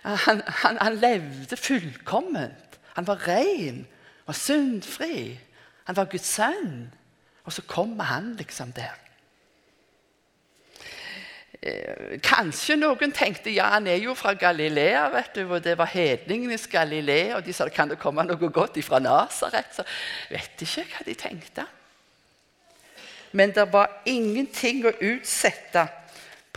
Han, 0.03 0.41
han, 0.61 0.79
han 0.81 0.99
levde 0.99 1.57
fullkomment. 1.59 2.79
Han 2.95 3.07
var 3.07 3.27
ren, 3.27 3.85
var 4.27 4.35
syndfri. 4.35 5.39
Han 5.87 5.95
var 5.95 6.09
Guds 6.11 6.27
sønn. 6.37 6.87
Og 7.43 7.53
så 7.55 7.63
kommer 7.67 8.03
han 8.03 8.33
liksom 8.35 8.71
der. 8.75 8.95
Eh, 11.61 12.19
kanskje 12.21 12.75
noen 12.77 13.11
tenkte 13.15 13.49
ja, 13.49 13.71
han 13.73 13.87
er 13.89 13.97
jo 14.03 14.13
fra 14.17 14.35
Galilea, 14.37 15.07
vet 15.13 15.39
du, 15.39 15.41
og 15.47 15.63
det 15.65 15.73
var 15.79 15.89
hedningenes 15.89 16.67
Galilea. 16.69 17.37
Og 17.37 17.45
de 17.45 17.55
sa 17.55 17.67
kan 17.73 17.89
det 17.89 17.99
komme 18.01 18.25
noe 18.27 18.51
godt 18.53 18.77
ifra 18.77 19.01
Nasaret? 19.01 19.73
Så 19.73 19.85
vet 20.29 20.65
ikke 20.67 20.85
hva 20.91 21.07
de 21.07 21.17
tenkte. 21.17 21.65
Men 23.37 23.51
det 23.55 23.67
var 23.73 24.01
ingenting 24.07 24.85
å 24.87 24.93
utsette 24.93 25.87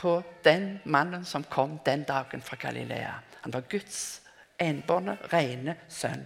på 0.00 0.21
den 0.45 0.78
mannen 0.85 1.25
som 1.28 1.45
kom 1.45 1.78
den 1.85 2.04
dagen 2.09 2.45
fra 2.45 2.57
Galilea. 2.61 3.16
Han 3.42 3.52
var 3.52 3.66
Guds 3.69 4.21
enbårne, 4.61 5.16
rene 5.33 5.76
sønn. 5.88 6.23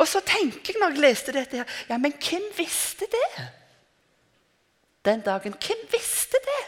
Og 0.00 0.06
så 0.08 0.22
tenker 0.24 0.72
jeg 0.72 0.80
når 0.80 0.94
jeg 0.94 1.04
leste 1.04 1.34
dette 1.34 1.60
her, 1.60 1.74
ja, 1.90 1.98
men 2.00 2.14
hvem 2.16 2.46
visste 2.56 3.06
det? 3.12 3.46
Den 5.04 5.22
dagen. 5.26 5.54
Hvem 5.58 5.84
visste 5.90 6.38
det 6.46 6.60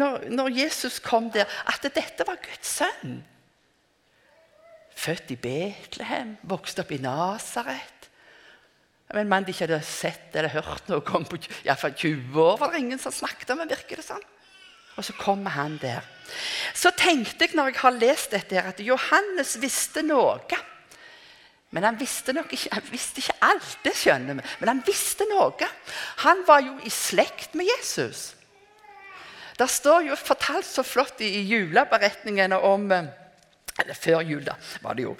når, 0.00 0.26
når 0.34 0.52
Jesus 0.58 0.98
kom 0.98 1.30
der, 1.30 1.46
at 1.70 1.86
dette 1.94 2.26
var 2.26 2.40
Guds 2.42 2.72
sønn? 2.80 3.20
Født 4.96 5.30
i 5.30 5.36
Betlehem, 5.36 6.36
vokste 6.48 6.82
opp 6.82 6.90
i 6.96 6.98
Nasaret. 7.02 8.08
En 9.14 9.28
mann 9.30 9.44
de 9.46 9.52
ikke 9.54 9.68
hadde 9.68 9.84
sett 9.86 10.34
eller 10.34 10.50
hørt 10.56 10.88
noe 10.90 11.04
om 11.14 11.26
på 11.28 11.38
iallfall 11.62 11.94
20 11.94 12.40
år. 12.42 12.56
var 12.58 12.72
det 12.72 12.80
ingen 12.82 12.98
som 12.98 13.14
snakket 13.14 13.52
om, 13.54 13.62
virker 13.68 14.00
det 14.00 14.06
sånn. 14.08 14.24
Og 14.96 15.04
så 15.04 15.14
kommer 15.20 15.54
han 15.54 15.76
der. 15.78 16.02
Så 16.74 16.90
tenkte 16.96 17.46
jeg 17.46 17.54
når 17.54 17.70
jeg 17.70 17.80
har 17.84 17.98
lest 18.00 18.32
dette, 18.34 18.62
at 18.62 18.80
Johannes 18.82 19.54
visste 19.62 20.02
noe. 20.02 20.40
Men 21.74 21.84
han 21.84 21.98
visste 21.98 22.32
nok 22.36 22.52
ikke, 22.54 22.70
han 22.72 22.88
visste 22.92 23.22
ikke 23.22 23.36
alt, 23.44 23.78
det 23.84 23.92
skjønner 23.98 24.38
vi. 24.38 24.44
Men 24.60 24.70
han 24.70 24.82
visste 24.86 25.26
noe. 25.30 25.70
Han 26.22 26.44
var 26.46 26.62
jo 26.64 26.76
i 26.86 26.92
slekt 26.92 27.56
med 27.58 27.68
Jesus. 27.68 28.30
Det 29.56 29.68
står 29.72 30.10
jo 30.10 30.18
fortalt 30.20 30.68
så 30.68 30.84
flott 30.84 31.22
i 31.24 31.32
juleberetningene 31.48 32.58
om 32.60 32.90
Eller 32.92 33.92
før 33.92 34.22
jul, 34.24 34.40
da, 34.44 34.54
var 34.80 34.96
det 34.96 35.04
jo. 35.04 35.10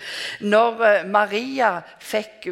Når 0.49 0.79
eh, 0.87 1.03
Maria 1.05 1.75
fikk 2.01 2.47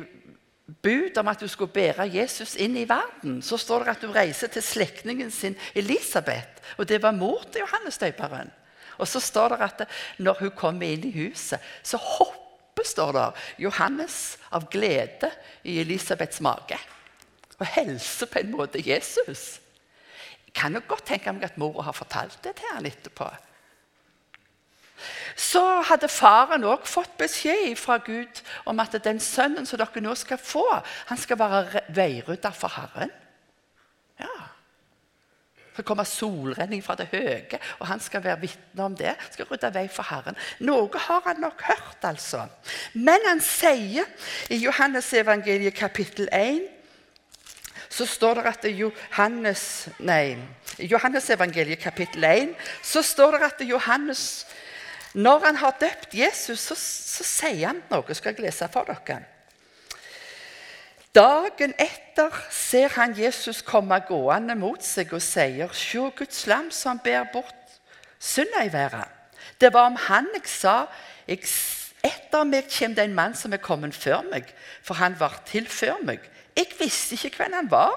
bud 0.84 1.16
om 1.16 1.30
at 1.32 1.40
hun 1.40 1.48
skulle 1.48 1.72
bære 1.72 2.04
Jesus 2.12 2.58
inn 2.60 2.76
i 2.76 2.84
verden, 2.88 3.38
så 3.40 3.56
står 3.56 3.86
det 3.86 3.94
at 3.94 4.04
hun 4.04 4.12
reiser 4.12 4.52
til 4.52 4.62
slektningen 4.62 5.30
sin 5.32 5.56
Elisabeth. 5.72 6.60
Og 6.76 6.88
det 6.88 7.00
var 7.00 7.16
mor 7.16 7.46
til 7.48 7.64
Johannes 7.64 7.96
døperen. 7.98 8.52
Og 8.98 9.08
så 9.08 9.20
står 9.20 9.54
det 9.54 9.60
at 9.64 9.82
når 10.18 10.44
hun 10.44 10.52
kommer 10.56 10.92
inn 10.92 11.08
i 11.08 11.14
huset, 11.24 11.56
så 11.82 11.96
hopper 11.96 12.43
står 12.87 13.12
det, 13.17 13.29
Johannes 13.64 14.37
av 14.55 14.69
glede 14.73 15.31
i 15.64 15.79
Elisabeths 15.83 16.43
mage. 16.45 16.79
Og 17.59 17.67
hilser 17.76 18.31
på 18.31 18.43
en 18.43 18.55
måte 18.55 18.83
Jesus. 18.83 19.61
Jeg 20.47 20.55
kan 20.55 20.75
jo 20.75 20.83
godt 20.88 21.07
tenke 21.11 21.33
meg 21.35 21.49
at 21.49 21.59
mora 21.59 21.88
har 21.88 21.97
fortalt 21.97 22.38
det 22.45 22.57
til 22.59 22.73
han 22.75 22.87
etterpå. 22.87 23.29
Så 25.37 25.62
hadde 25.88 26.09
faren 26.09 26.64
òg 26.67 26.87
fått 26.87 27.17
beskjed 27.19 27.75
fra 27.79 27.99
Gud 28.03 28.41
om 28.71 28.79
at 28.83 28.95
den 29.05 29.19
sønnen 29.21 29.67
som 29.67 29.81
dere 29.81 30.03
nå 30.03 30.14
skal 30.19 30.38
få, 30.38 30.64
han 31.11 31.19
skal 31.19 31.41
være 31.41 31.83
veirydder 31.95 32.55
for 32.55 32.71
Herren. 32.76 33.11
Ja. 35.76 35.83
komme 35.83 36.04
solrenning 36.04 36.83
fra 36.85 36.95
det 36.95 37.09
høye, 37.12 37.59
og 37.81 37.87
han 37.87 38.00
skal 38.00 38.23
være 38.25 38.40
vitne 38.40 38.85
om 38.85 38.95
det. 38.97 39.14
skal 39.31 39.47
rydde 39.50 39.73
vei 39.75 39.88
for 39.88 40.07
Herren. 40.09 40.37
Noe 40.61 40.99
har 40.99 41.23
han 41.26 41.40
nok 41.40 41.62
hørt, 41.62 41.99
altså. 42.02 42.47
Men 42.95 43.21
han 43.26 43.40
sier 43.40 44.07
i 44.50 44.57
Johannes 44.57 45.12
evangeliet 45.12 45.75
kapittel 45.75 46.28
1 46.33 46.71
så 47.95 48.07
står 48.07 48.35
det 48.35 48.47
at 48.50 48.64
Johannes 48.75 49.88
nei, 49.99 50.37
Johannes 50.78 51.31
evangeliet 51.31 51.78
kapittel 51.78 52.25
1 52.25 52.54
så 52.83 53.02
står 53.02 53.38
det 53.38 53.47
at 53.47 53.61
Johannes 53.69 54.47
når 55.14 55.45
han 55.47 55.57
har 55.57 55.76
døpt 55.78 56.14
Jesus, 56.14 56.59
så, 56.59 56.75
så 56.75 57.23
sier 57.23 57.69
han 57.69 57.83
noe. 57.90 58.14
Skal 58.14 58.35
jeg 58.35 58.49
lese 58.49 58.66
for 58.73 58.88
dere? 58.88 59.34
Dagen 61.14 61.75
etter 61.78 62.33
ser 62.50 62.88
han 62.97 63.14
Jesus 63.14 63.61
komme 63.62 64.00
gående 64.09 64.56
mot 64.59 64.83
seg 64.83 65.12
og 65.14 65.23
sier, 65.23 65.71
Se 65.71 66.02
Guds 66.16 66.47
lam 66.50 66.73
som 66.75 66.99
ber 66.99 67.28
bort 67.33 67.76
synda 68.18 68.64
i 68.66 68.73
verden. 68.73 69.06
Det 69.61 69.71
var 69.73 69.87
om 69.87 69.99
han 70.09 70.26
jeg 70.35 70.49
sa, 70.50 70.88
etter 71.28 72.44
meg 72.49 72.66
kommer 72.66 72.97
det 72.99 73.04
en 73.04 73.14
mann 73.14 73.37
som 73.38 73.54
er 73.54 73.62
kommet 73.62 73.94
før 73.94 74.25
meg, 74.33 74.50
for 74.83 74.99
han 74.99 75.14
var 75.21 75.38
til 75.47 75.68
før 75.71 76.02
meg. 76.02 76.18
Jeg 76.56 76.75
visste 76.78 77.14
ikke 77.14 77.44
hvem 77.44 77.54
han 77.61 77.71
var, 77.71 77.94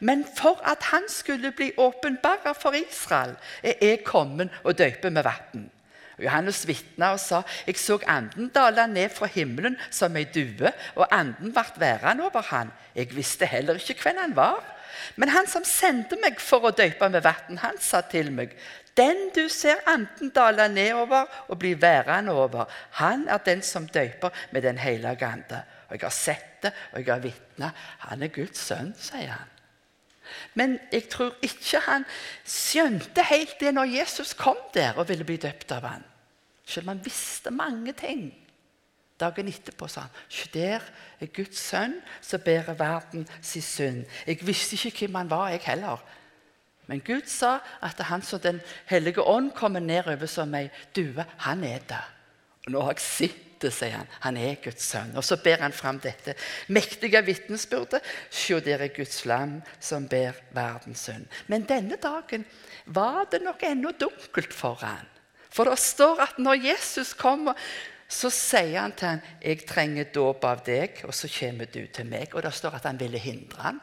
men 0.00 0.26
for 0.36 0.60
at 0.64 0.90
han 0.92 1.08
skulle 1.08 1.52
bli 1.52 1.72
åpenbart 1.76 2.52
for 2.60 2.76
Israel, 2.76 3.36
er 3.62 3.80
jeg 3.80 4.04
kommet 4.04 4.52
og 4.64 4.78
døper 4.78 5.10
med 5.10 5.24
vann. 5.24 5.70
Johannes 6.18 6.64
vitna 6.68 7.12
og 7.14 7.20
sa 7.22 7.42
jeg 7.66 7.78
så 7.78 7.98
anden 8.06 8.48
dale 8.54 8.86
ned 8.90 9.12
fra 9.14 9.28
himmelen 9.30 9.76
som 9.90 10.16
ei 10.16 10.26
due, 10.34 10.72
og 10.96 11.06
anden 11.14 11.52
ble 11.54 11.64
værende 11.76 12.26
over 12.26 12.42
han. 12.50 12.72
Jeg 12.94 13.14
visste 13.16 13.46
heller 13.46 13.78
ikke 13.78 14.02
hvem 14.02 14.20
han 14.20 14.36
var. 14.36 14.74
Men 15.16 15.28
han 15.28 15.46
som 15.46 15.64
sendte 15.64 16.18
meg 16.22 16.40
for 16.42 16.66
å 16.66 16.74
døype 16.74 17.08
med 17.08 17.22
vann, 17.22 17.60
han 17.62 17.78
sa 17.80 18.00
til 18.10 18.32
meg, 18.34 18.54
den 18.98 19.28
du 19.34 19.44
ser 19.52 19.78
anden 19.86 20.32
dale 20.34 20.66
nedover 20.72 21.28
og 21.48 21.58
bli 21.60 21.76
værende 21.80 22.34
over, 22.34 22.66
han 22.98 23.28
er 23.28 23.38
den 23.38 23.62
som 23.62 23.86
døyper 23.86 24.34
med 24.50 24.62
Den 24.62 24.78
hellige 24.78 25.26
ande. 25.26 25.62
Og 25.88 25.94
jeg 25.94 26.02
har 26.02 26.10
sett 26.10 26.62
det, 26.62 26.72
og 26.92 26.98
jeg 26.98 27.14
har 27.14 27.22
vitna. 27.22 27.70
Han 28.10 28.22
er 28.22 28.34
Guds 28.34 28.58
sønn, 28.58 28.90
sier 28.98 29.30
han. 29.30 29.57
Men 30.54 30.78
jeg 30.92 31.08
tror 31.12 31.36
ikke 31.44 31.80
han 31.86 32.04
skjønte 32.46 33.24
helt 33.30 33.56
det 33.60 33.72
når 33.74 33.94
Jesus 33.98 34.34
kom 34.38 34.58
der 34.74 34.98
og 34.98 35.08
ville 35.08 35.26
bli 35.26 35.38
døpt 35.40 35.72
av 35.76 35.86
han. 35.88 36.04
Selv 36.68 36.86
om 36.86 36.94
han 36.96 37.04
visste 37.04 37.50
mange 37.54 37.94
ting. 37.96 38.28
Dagen 39.18 39.48
etterpå 39.50 39.88
sa 39.90 40.06
han 40.06 40.20
Se 40.30 40.46
der 40.54 40.84
er 41.18 41.32
Guds 41.34 41.58
sønn 41.58 41.96
som 42.22 42.42
bærer 42.44 42.78
verden 42.78 43.26
sin 43.42 43.64
synd. 43.64 44.04
Jeg 44.26 44.46
visste 44.46 44.78
ikke 44.78 45.06
hvem 45.06 45.22
han 45.22 45.30
var, 45.30 45.48
jeg 45.50 45.64
heller. 45.66 46.04
Men 46.88 47.02
Gud 47.04 47.26
sa 47.28 47.58
at 47.84 48.00
han 48.08 48.22
som 48.22 48.40
Den 48.40 48.60
hellige 48.86 49.22
ånd 49.22 49.50
kommer 49.52 49.80
ned 49.80 50.06
over 50.06 50.26
som 50.26 50.54
ei 50.54 50.68
due, 50.96 51.24
han 51.38 51.64
er 51.64 51.78
det. 51.88 52.04
Og 52.66 52.72
nå 52.72 52.80
har 52.80 52.96
jeg 52.96 53.04
sett 53.04 53.47
det, 53.62 53.72
sier 53.74 53.96
han. 53.98 54.08
Han 54.24 54.38
er 54.40 54.60
Guds 54.62 54.86
sønn. 54.90 55.14
Og 55.18 55.24
så 55.26 55.38
ber 55.42 55.64
han 55.64 55.74
fram 55.74 56.00
dette 56.02 56.34
mektige 56.74 57.22
vitnesbyrdet. 57.26 58.00
Se, 58.30 58.58
der 58.64 58.84
er 58.86 58.94
Guds 58.94 59.24
lam 59.28 59.58
som 59.80 60.08
ber 60.08 60.38
verdens 60.56 61.06
synd. 61.08 61.28
Men 61.46 61.66
denne 61.68 61.98
dagen 62.02 62.46
var 62.86 63.26
det 63.30 63.42
nok 63.44 63.62
ennå 63.68 63.92
dunkelt 63.98 64.54
for 64.54 64.80
han. 64.82 65.06
For 65.50 65.68
det 65.68 65.78
står 65.80 66.20
at 66.22 66.38
når 66.42 66.60
Jesus 66.68 67.14
kommer, 67.18 67.56
så 68.08 68.30
sier 68.32 68.80
han 68.80 68.92
til 68.96 69.08
han, 69.08 69.20
'Jeg 69.42 69.66
trenger 69.68 70.04
dåp 70.04 70.44
av 70.44 70.64
deg, 70.64 71.00
og 71.04 71.14
så 71.14 71.28
kommer 71.28 71.66
du 71.66 71.86
til 71.86 72.06
meg.' 72.06 72.34
Og 72.34 72.42
det 72.42 72.54
står 72.54 72.74
at 72.74 72.84
han 72.84 73.00
ville 73.00 73.18
hindre 73.18 73.62
han. 73.62 73.80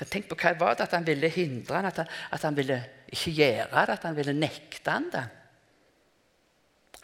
Tenk 0.00 0.30
på 0.30 0.36
hva 0.40 0.54
var 0.56 0.74
det 0.74 0.86
at 0.86 0.94
han 0.96 1.04
ville 1.04 1.28
hindre 1.28 1.76
han, 1.76 1.84
at 1.84 2.08
at 2.32 2.42
han 2.42 2.56
ville 2.56 2.84
ikke 3.12 3.30
gjøre 3.30 3.86
det, 3.86 3.92
at 3.92 4.02
han 4.02 4.16
ville 4.16 4.32
nekte 4.32 4.90
han 4.90 5.10
det. 5.12 5.26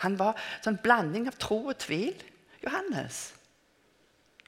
Han 0.05 0.17
var 0.21 0.37
sånn 0.65 0.79
blanding 0.83 1.29
av 1.31 1.39
tro 1.41 1.63
og 1.71 1.79
tvil. 1.81 2.17
Johannes. 2.65 3.31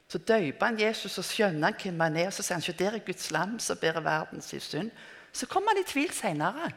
Så 0.09 0.21
døyper 0.25 0.71
han 0.71 0.81
Jesus 0.81 1.19
og 1.21 1.27
skjønner 1.29 1.69
han 1.69 1.79
hvem 1.79 2.01
han 2.01 2.17
er. 2.17 2.31
og 2.31 2.37
Så 2.37 2.45
sier 2.45 2.57
han 2.57 2.65
ikke 2.65 2.81
der 2.81 2.99
er 2.99 3.07
Guds 3.07 3.31
lam 3.35 3.59
som 3.63 3.81
bærer 3.81 4.05
verdens 4.05 4.51
synd. 4.65 4.91
Så 5.33 5.47
kom 5.47 5.69
han 5.69 5.81
i 5.81 5.87
tvil 5.87 6.13
senere. 6.17 6.71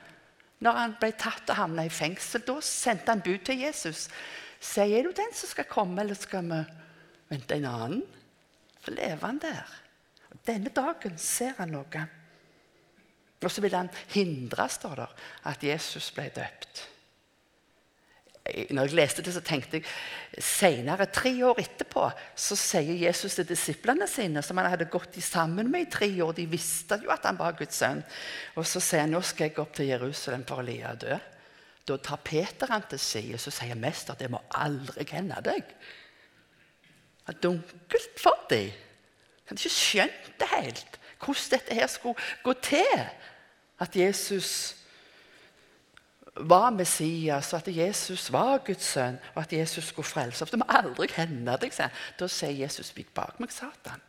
Når 0.61 0.77
han 0.77 0.95
ble 0.99 1.09
tatt 1.17 1.49
og 1.49 1.57
havna 1.57 1.87
i 1.87 1.93
fengsel, 1.93 2.43
da 2.45 2.59
sendte 2.61 3.09
han 3.09 3.23
bud 3.25 3.39
til 3.47 3.63
Jesus. 3.63 4.09
Sier 4.61 4.99
er 4.99 5.07
du 5.07 5.15
den 5.17 5.31
som 5.33 5.49
skal 5.49 5.65
komme, 5.65 6.03
eller 6.03 6.19
skal 6.19 6.45
vi 6.45 6.59
vente 7.31 7.57
en 7.57 7.65
annen? 7.65 8.03
Så 8.83 8.93
lever 8.93 9.25
han 9.25 9.41
der. 9.41 9.77
Denne 10.45 10.69
dagen 10.69 11.17
ser 11.17 11.55
han 11.57 11.73
noe. 11.73 12.05
Og 13.41 13.49
så 13.49 13.63
vil 13.63 13.73
han 13.73 13.89
hindre, 14.13 14.67
står 14.69 14.99
det, 15.01 15.11
at 15.49 15.63
Jesus 15.65 16.11
ble 16.13 16.29
døpt 16.35 16.90
når 18.41 18.87
jeg 18.89 18.97
leste 18.97 19.21
det, 19.21 19.33
så 19.35 19.41
tenkte 19.45 19.77
jeg 19.77 20.41
senere, 20.41 21.05
tre 21.13 21.31
år 21.45 21.59
etterpå, 21.61 22.07
så 22.35 22.57
sier 22.57 22.97
Jesus 23.03 23.35
til 23.37 23.45
disiplene 23.47 24.07
sine, 24.09 24.41
som 24.41 24.57
han 24.57 24.71
hadde 24.71 24.89
gått 24.91 25.19
sammen 25.21 25.69
med 25.71 25.85
i 25.85 25.91
tre 25.93 26.09
år 26.25 26.33
De 26.39 26.47
visste 26.49 26.97
jo 27.03 27.11
at 27.13 27.27
han 27.29 27.37
var 27.37 27.53
Guds 27.59 27.77
sønn. 27.77 28.01
Og 28.57 28.65
så 28.65 28.81
sier 28.81 29.05
han 29.05 29.13
nå 29.13 29.21
skal 29.25 29.49
jeg 29.49 29.59
opp 29.61 29.75
til 29.77 29.91
Jerusalem 29.91 30.45
for 30.49 30.63
å 30.63 30.65
lide 30.65 30.89
og 30.89 31.03
dø. 31.05 31.19
Da 31.87 31.97
tar 32.01 32.21
Peter 32.25 32.73
han 32.73 32.85
til 32.89 33.01
side 33.01 33.37
og 33.37 33.53
sier 33.53 33.77
mester, 33.77 34.17
det 34.17 34.31
må 34.33 34.41
aldri 34.57 35.05
hende 35.13 35.37
deg. 35.45 35.61
Det 37.21 37.29
var 37.29 37.41
dunkelt 37.45 38.19
for 38.21 38.45
dem. 38.49 38.71
De 38.71 39.53
hadde 39.53 39.61
ikke 39.61 39.77
skjønt 39.77 40.29
det 40.41 40.51
helt, 40.55 40.99
hvordan 41.21 41.49
dette 41.53 41.77
her 41.77 41.89
skulle 41.91 42.29
gå 42.41 42.53
til. 42.65 43.05
At 43.81 43.95
Jesus 43.97 44.80
var 46.35 46.69
Messias, 46.69 47.53
og 47.53 47.61
at 47.67 47.75
Jesus 47.75 48.31
var 48.31 48.57
Guds 48.65 48.83
sønn, 48.83 49.19
og 49.35 49.41
at 49.41 49.53
Jesus 49.53 49.83
skulle 49.91 50.07
frelse 50.07 50.43
oss. 50.43 50.51
Det 50.51 50.59
må 50.59 50.65
aldri 50.69 51.09
hende 51.15 51.57
deg, 51.59 51.73
Da 52.19 52.27
sier 52.27 52.51
Jesus, 52.63 52.95
'Vik 52.95 53.13
bak 53.13 53.39
meg, 53.39 53.49
Satan'. 53.49 54.01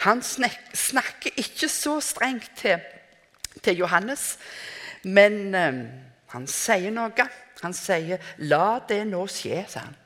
Han 0.00 0.22
snakker 0.22 1.30
ikke 1.36 1.68
så 1.68 2.00
strengt 2.00 2.50
til, 2.56 2.78
til 3.62 3.76
Johannes, 3.76 4.38
men 5.02 5.54
um, 5.54 5.88
han 6.26 6.46
sier 6.46 6.90
noe. 6.90 7.28
Han 7.62 7.72
sier, 7.72 8.18
'La 8.38 8.80
det 8.88 9.06
nå 9.06 9.26
skje', 9.26 9.64
sier 9.68 9.80
han. 9.80 9.96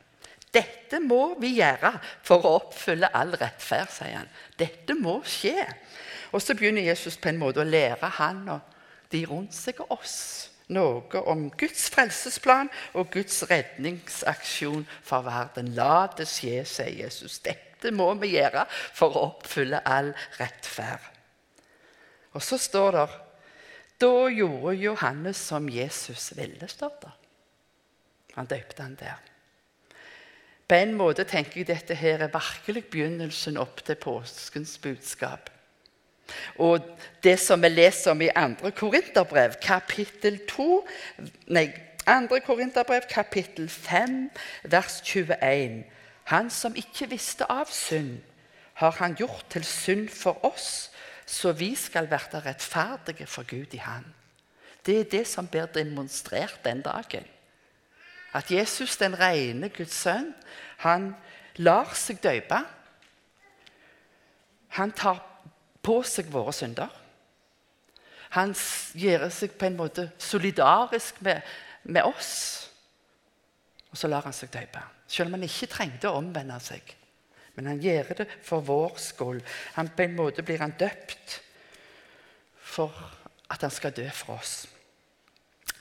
Dette 0.55 1.01
må 1.01 1.35
vi 1.41 1.57
gjøre 1.57 1.99
for 2.23 2.45
å 2.45 2.55
oppfylle 2.61 3.11
all 3.17 3.35
rettferd, 3.35 3.91
sier 3.91 4.19
han. 4.19 4.29
Dette 4.59 4.95
må 4.95 5.23
skje. 5.27 5.67
Og 6.33 6.43
så 6.43 6.55
begynner 6.55 6.83
Jesus 6.83 7.17
på 7.17 7.29
en 7.29 7.39
måte 7.39 7.61
å 7.61 7.67
lære 7.67 8.07
han 8.07 8.49
og 8.49 8.61
de 9.11 9.25
rundt 9.27 9.55
seg 9.55 9.81
og 9.81 9.99
oss 9.99 10.54
noe 10.73 11.23
om 11.29 11.49
Guds 11.61 11.89
frelsesplan 11.93 12.71
og 12.97 13.11
Guds 13.13 13.43
redningsaksjon 13.51 14.87
for 15.05 15.27
verden. 15.27 15.75
La 15.77 16.07
det 16.17 16.29
skje, 16.31 16.63
sier 16.69 17.05
Jesus. 17.05 17.41
Dette 17.45 17.93
må 17.93 18.13
vi 18.21 18.35
gjøre 18.37 18.65
for 18.71 19.13
å 19.13 19.27
oppfylle 19.33 19.83
all 19.85 20.15
rettferd. 20.39 21.11
Og 22.35 22.43
så 22.43 22.59
står 22.59 22.97
det 22.97 23.05
Da 24.01 24.15
gjorde 24.33 24.75
Johannes 24.81 25.39
som 25.39 25.69
Jesus 25.71 26.33
ville, 26.37 26.69
står 26.69 26.97
det. 27.05 27.13
Han 28.35 28.51
døpte 28.51 28.83
han 28.83 28.97
der. 28.99 29.21
På 30.67 30.75
en 30.81 30.95
måte 30.97 31.27
tenker 31.29 31.61
jeg 31.61 31.69
dette 31.69 31.95
her 31.95 32.25
er 32.25 32.33
virkelig 32.33 32.87
begynnelsen 32.91 33.61
opp 33.61 33.85
til 33.85 34.01
påskens 34.01 34.79
budskap. 34.83 35.54
Og 36.59 36.81
det 37.23 37.39
som 37.41 37.63
vi 37.63 37.69
leser 37.69 38.11
om 38.11 38.23
i 38.23 38.31
2. 38.33 38.71
Korinterbrev, 38.77 39.59
kapittel 39.63 40.39
2 40.49 40.87
Nei, 41.47 41.69
2. 42.07 42.39
Korinterbrev, 42.47 43.09
kapittel 43.11 43.69
5, 43.69 44.31
vers 44.65 45.01
21. 45.05 45.85
Han 46.25 46.51
som 46.51 46.77
ikke 46.77 47.09
visste 47.11 47.49
av 47.51 47.69
synd, 47.73 48.19
har 48.75 48.97
han 48.99 49.15
gjort 49.15 49.45
til 49.51 49.65
synd 49.65 50.09
for 50.09 50.45
oss, 50.45 50.91
så 51.27 51.53
vi 51.53 51.75
skal 51.75 52.11
være 52.11 52.43
rettferdige 52.45 53.27
for 53.27 53.47
Gud 53.49 53.75
i 53.75 53.77
Han. 53.77 54.05
Det 54.87 55.01
er 55.01 55.05
det 55.05 55.27
som 55.27 55.47
blir 55.47 55.67
demonstrert 55.67 56.61
den 56.65 56.83
dagen. 56.83 57.25
At 58.35 58.51
Jesus, 58.51 58.97
den 58.97 59.21
rene 59.21 59.69
Guds 59.69 59.95
sønn, 59.95 60.35
han 60.77 61.15
lar 61.57 61.95
seg 61.95 62.19
døpe. 62.23 62.59
Han 64.69 64.93
tar 64.93 65.23
på 65.85 66.01
seg 66.09 66.31
våre 66.33 66.55
synder. 66.57 66.91
Han 68.35 68.55
gjør 68.99 69.29
seg 69.31 69.55
på 69.59 69.69
en 69.69 69.79
måte 69.79 70.09
solidarisk 70.19 71.21
med, 71.23 71.45
med 71.85 72.09
oss. 72.09 72.35
Og 73.93 74.01
så 74.01 74.11
lar 74.11 74.27
han 74.27 74.35
seg 74.35 74.51
døpe. 74.55 74.83
Selv 75.07 75.31
om 75.31 75.37
han 75.37 75.47
ikke 75.47 75.71
trengte 75.71 76.11
å 76.11 76.19
omvende 76.19 76.57
seg. 76.63 76.83
Men 77.55 77.71
han 77.71 77.83
gjør 77.83 78.15
det 78.19 78.27
for 78.43 78.65
vår 78.67 78.97
skyld. 78.99 79.45
Han, 79.77 79.93
på 79.95 80.07
en 80.07 80.17
måte 80.19 80.43
blir 80.43 80.63
han 80.65 80.75
døpt 80.79 81.39
for 82.75 82.91
at 83.53 83.63
han 83.63 83.71
skal 83.71 83.95
dø 83.95 84.09
for 84.11 84.41
oss. 84.41 84.65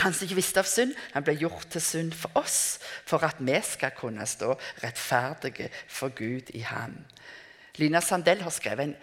Han 0.03 0.13
som 0.13 0.25
ikke 0.25 0.37
visste 0.37 0.61
av 0.61 0.67
synd, 0.69 0.93
han 1.13 1.25
ble 1.25 1.35
gjort 1.39 1.67
til 1.73 1.81
synd 1.83 2.15
for 2.17 2.37
oss, 2.39 2.79
for 3.07 3.23
at 3.25 3.39
vi 3.41 3.55
skal 3.65 3.93
kunne 3.97 4.25
stå 4.27 4.53
rettferdige 4.83 5.69
for 5.87 6.13
Gud 6.17 6.53
i 6.53 6.63
ham. 6.65 6.95
Lina 7.81 8.01
Sandell 8.01 8.43
har 8.45 8.53
skrevet 8.53 8.89
en 8.89 8.95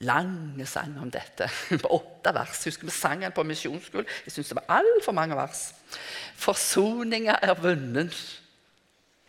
lang 0.00 0.60
sang 0.68 0.96
om 1.00 1.10
dette. 1.10 1.48
På 1.82 1.94
åtte 1.98 2.32
vers. 2.34 2.64
Husker 2.68 2.88
vi 2.88 2.94
sang 2.94 3.22
den 3.24 3.34
på 3.34 3.44
misjonsskolen. 3.46 4.08
Jeg 4.26 4.34
syns 4.34 4.52
det 4.52 4.58
var 4.58 4.80
altfor 4.80 5.16
mange 5.16 5.36
vers. 5.38 5.68
Forsoninga 6.36 7.38
er 7.42 7.54
vunnet 7.60 8.16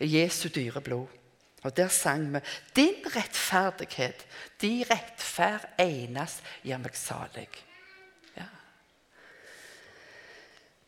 i 0.04 0.10
Jesu 0.18 0.50
dyre 0.54 0.82
blod. 0.82 1.08
Og 1.66 1.74
der 1.78 1.88
sang 1.92 2.28
vi 2.34 2.40
Din 2.76 3.08
rettferdighet, 3.16 4.26
de 4.62 4.86
rettferd 4.90 5.66
enest 5.82 6.44
gjør 6.64 6.84
meg 6.84 6.96
salig. 6.96 7.50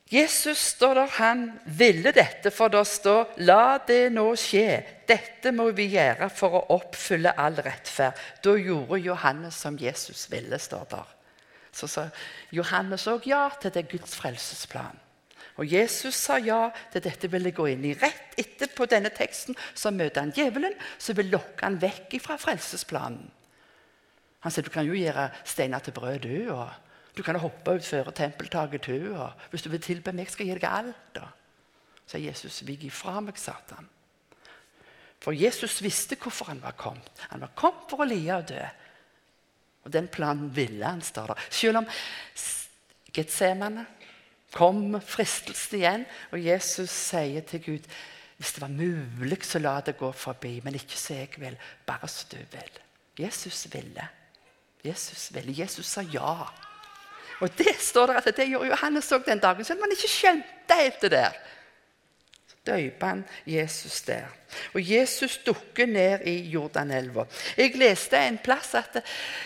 Jesus 0.10 0.58
står 0.58 0.94
der, 0.98 1.12
han 1.20 1.44
ville 1.66 2.12
dette, 2.12 2.50
for 2.52 2.68
det 2.68 2.82
står 2.88 3.34
'La 3.38 3.78
det 3.88 4.12
nå 4.12 4.34
skje'. 4.34 5.06
Dette 5.08 5.52
må 5.52 5.70
vi 5.72 5.86
gjøre 5.94 6.30
for 6.30 6.50
å 6.50 6.66
oppfylle 6.74 7.36
all 7.38 7.62
rettferd. 7.62 8.18
Da 8.44 8.56
gjorde 8.58 9.00
Johannes 9.00 9.54
som 9.54 9.78
Jesus 9.78 10.32
ville, 10.32 10.60
står 10.60 10.84
der. 10.90 11.16
Så 11.72 11.88
sa 11.88 12.08
Johannes 12.52 13.08
òg 13.08 13.28
ja 13.28 13.50
til 13.62 13.74
det 13.74 13.90
Guds 13.90 14.16
frelsesplan. 14.16 14.98
Og 15.58 15.68
Jesus 15.68 16.16
sa 16.16 16.38
ja 16.38 16.72
til 16.92 17.04
dette 17.04 17.30
ville 17.32 17.52
gå 17.52 17.66
inn 17.68 17.86
i. 17.86 17.94
Rett 17.94 18.38
etterpå 18.38 18.86
denne 18.86 19.10
teksten 19.10 19.56
så 19.76 19.92
møter 19.92 20.22
han 20.22 20.34
djevelen, 20.36 20.74
som 20.98 21.18
vil 21.18 21.30
lokke 21.30 21.66
han 21.66 21.82
vekk 21.82 22.16
fra 22.24 22.38
frelsesplanen. 22.38 23.30
Han 24.40 24.52
sier 24.52 24.64
du 24.64 24.72
kan 24.72 24.88
jo 24.88 24.96
gjøre 24.96 25.30
steiner 25.44 25.80
til 25.84 25.94
brød, 25.94 26.20
du. 26.24 26.54
og 26.56 26.70
du 27.20 27.24
kan 27.24 27.36
hoppe 27.40 27.76
utfor 27.76 28.12
tempeltaket 28.16 28.88
til 28.88 29.12
og 29.12 29.32
Hvis 29.52 29.66
du 29.66 29.70
vil 29.70 29.82
tilbe 29.84 30.14
meg, 30.16 30.30
skal 30.32 30.48
jeg 30.48 30.56
gi 30.56 30.62
deg 30.62 30.72
alt. 30.72 31.16
da. 31.16 31.28
Så 32.08 32.18
Jesus, 32.18 32.62
vik 32.66 32.88
ifra 32.88 33.20
meg, 33.20 33.38
Satan. 33.38 33.90
For 35.20 35.36
Jesus 35.36 35.82
visste 35.84 36.16
hvorfor 36.16 36.48
han 36.54 36.62
var 36.64 36.78
kommet. 36.80 37.12
Han 37.30 37.44
var 37.44 37.52
kommet 37.56 37.92
for 37.92 38.02
å 38.02 38.08
lide 38.08 38.38
og 38.38 38.48
dø. 38.50 38.62
Og 39.84 39.94
den 39.94 40.08
planen 40.08 40.56
ville 40.56 40.86
han, 40.86 41.02
står 41.04 41.34
der. 41.34 41.44
Selv 41.50 41.82
om 41.82 41.90
Getsemane 43.14 43.86
kom 44.56 44.96
fristelsen 45.04 45.78
igjen, 45.78 46.06
og 46.32 46.40
Jesus 46.42 46.90
sier 46.90 47.44
til 47.46 47.64
Gud 47.66 47.92
hvis 48.40 48.54
det 48.56 48.62
var 48.64 48.72
mulig, 48.72 49.42
så 49.44 49.60
la 49.60 49.82
det 49.84 49.98
gå 50.00 50.14
forbi, 50.16 50.62
men 50.64 50.78
ikke 50.80 50.96
så 50.96 51.18
jeg 51.18 51.34
vil, 51.42 51.58
bare 51.86 52.08
så 52.08 52.30
du 52.32 52.38
vil. 52.40 52.80
Jesus 53.20 53.68
ville. 53.74 54.08
Jesus 54.86 55.28
ville. 55.36 55.52
Jesus 55.52 55.92
sa 55.92 56.06
ja. 56.08 56.48
Og 57.40 57.58
det 57.58 57.76
står 57.80 58.12
der 58.12 58.20
at 58.20 58.36
det 58.38 58.50
gjorde 58.50 58.72
Johannes 58.74 59.12
òg 59.16 59.24
den 59.26 59.40
dagen, 59.40 59.66
selv 59.66 59.80
om 59.80 59.88
han 59.88 59.96
ikke 59.96 60.12
skjønte 60.12 60.82
helt 60.82 61.02
det 61.02 61.12
der. 61.12 61.40
døyper 62.68 63.08
han 63.08 63.24
Jesus 63.46 64.02
der. 64.02 64.28
Og 64.74 64.92
Jesus 64.92 65.38
dukker 65.46 65.86
ned 65.86 66.26
i 66.26 66.36
Jordanelva. 66.50 67.26
Jeg 67.58 67.76
leste 67.76 68.18
en 68.18 68.38
plass 68.44 68.74
at 68.76 69.00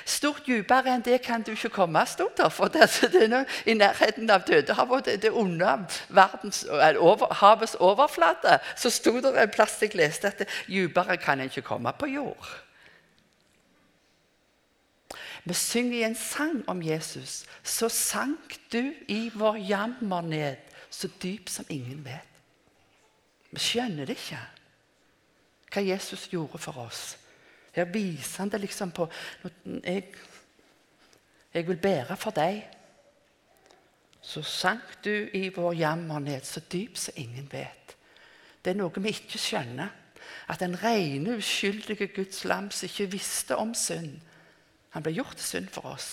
stort 0.06 0.44
dypere 0.48 0.94
enn 0.94 1.06
det 1.06 1.22
kan 1.24 1.44
du 1.44 1.52
ikke 1.54 1.70
komme, 1.70 2.06
stod 2.08 2.34
der. 2.38 2.50
For 2.50 2.72
det, 2.72 2.90
er 3.14 3.46
i 3.66 3.78
nærheten 3.78 4.30
av 4.30 4.44
Dødehavet, 4.48 5.06
det, 5.06 5.22
det 5.22 5.32
onde 5.32 5.78
verdens, 6.10 6.64
over, 6.98 7.34
havets 7.34 7.76
overflate, 7.80 8.60
så 8.76 8.90
sto 8.90 9.20
det 9.22 9.36
en 9.38 9.56
plass 9.56 9.82
jeg 9.82 9.96
leste 9.96 10.34
at 10.34 10.46
dypere 10.68 11.18
kan 11.18 11.40
en 11.40 11.52
ikke 11.52 11.68
komme 11.68 11.94
på 12.00 12.12
jord. 12.16 12.54
Vi 15.44 15.54
synger 15.54 16.08
en 16.08 16.16
sang 16.16 16.64
om 16.68 16.84
Jesus. 16.84 17.46
Så 17.64 17.90
sank 17.90 18.60
du 18.72 18.94
i 19.08 19.32
vår 19.36 19.58
jammer 19.58 20.22
ned, 20.22 20.56
så 20.90 21.10
dyp 21.24 21.50
som 21.50 21.66
ingen 21.70 22.06
vet. 22.06 22.30
Vi 23.52 23.60
skjønner 23.60 24.08
det 24.08 24.18
ikke, 24.18 24.40
hva 25.74 25.82
Jesus 25.84 26.30
gjorde 26.32 26.62
for 26.62 26.78
oss. 26.86 27.18
Her 27.74 27.90
viser 27.90 28.44
han 28.44 28.54
det 28.54 28.62
liksom 28.62 28.92
på 28.94 29.08
jeg, 29.84 30.14
jeg 31.54 31.68
vil 31.68 31.78
bære 31.82 32.18
for 32.18 32.34
deg. 32.34 32.64
Så 34.22 34.42
sank 34.48 35.04
du 35.06 35.12
i 35.34 35.50
vår 35.54 35.74
jammer 35.76 36.20
ned, 36.24 36.46
så 36.48 36.62
dyp 36.72 36.98
som 36.98 37.18
ingen 37.18 37.50
vet. 37.52 37.98
Det 38.64 38.72
er 38.72 38.80
noe 38.80 39.04
vi 39.04 39.12
ikke 39.12 39.42
skjønner. 39.42 39.92
At 40.48 40.60
den 40.64 40.78
rene, 40.80 41.38
uskyldige 41.38 42.08
Guds 42.16 42.44
lam 42.48 42.72
som 42.72 42.88
ikke 42.88 43.12
visste 43.12 43.58
om 43.60 43.74
synd, 43.76 44.16
han 44.94 45.04
ble 45.04 45.16
gjort 45.16 45.36
til 45.40 45.46
synd 45.48 45.70
for 45.74 45.94
oss. 45.94 46.10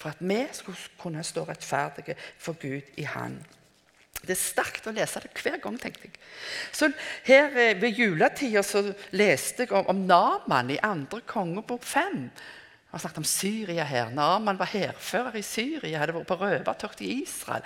For 0.00 0.12
at 0.12 0.20
vi 0.20 0.42
skulle 0.52 0.96
kunne 1.00 1.24
stå 1.24 1.46
rettferdige 1.48 2.16
for 2.38 2.58
Gud 2.60 2.96
i 3.00 3.06
Han. 3.08 3.38
Det 4.24 4.32
er 4.32 4.40
sterkt 4.40 4.86
å 4.88 4.92
lese 4.94 5.20
det 5.20 5.30
hver 5.36 5.56
gang, 5.60 5.76
tenkte 5.80 6.08
jeg. 6.08 6.18
Så 6.72 6.90
her 7.26 7.56
eh, 7.60 7.76
Ved 7.80 7.98
juletida 7.98 8.62
så 8.64 8.82
leste 9.16 9.64
jeg 9.64 9.72
om, 9.76 9.88
om 9.92 10.04
Naman 10.08 10.72
i 10.72 10.80
andre 10.84 11.20
kongebok 11.28 11.84
5. 11.84 12.20
Jeg 12.24 12.92
har 12.92 13.02
snakket 13.02 13.20
om 13.20 13.28
Syria 13.28 13.84
her. 13.88 14.12
Naman 14.14 14.60
var 14.60 14.70
hærfører 14.70 15.36
i 15.40 15.44
Syria, 15.44 15.98
hadde 15.98 16.14
vært 16.14 16.28
på 16.30 16.38
røvertokt 16.40 17.02
i 17.04 17.10
Israel. 17.22 17.64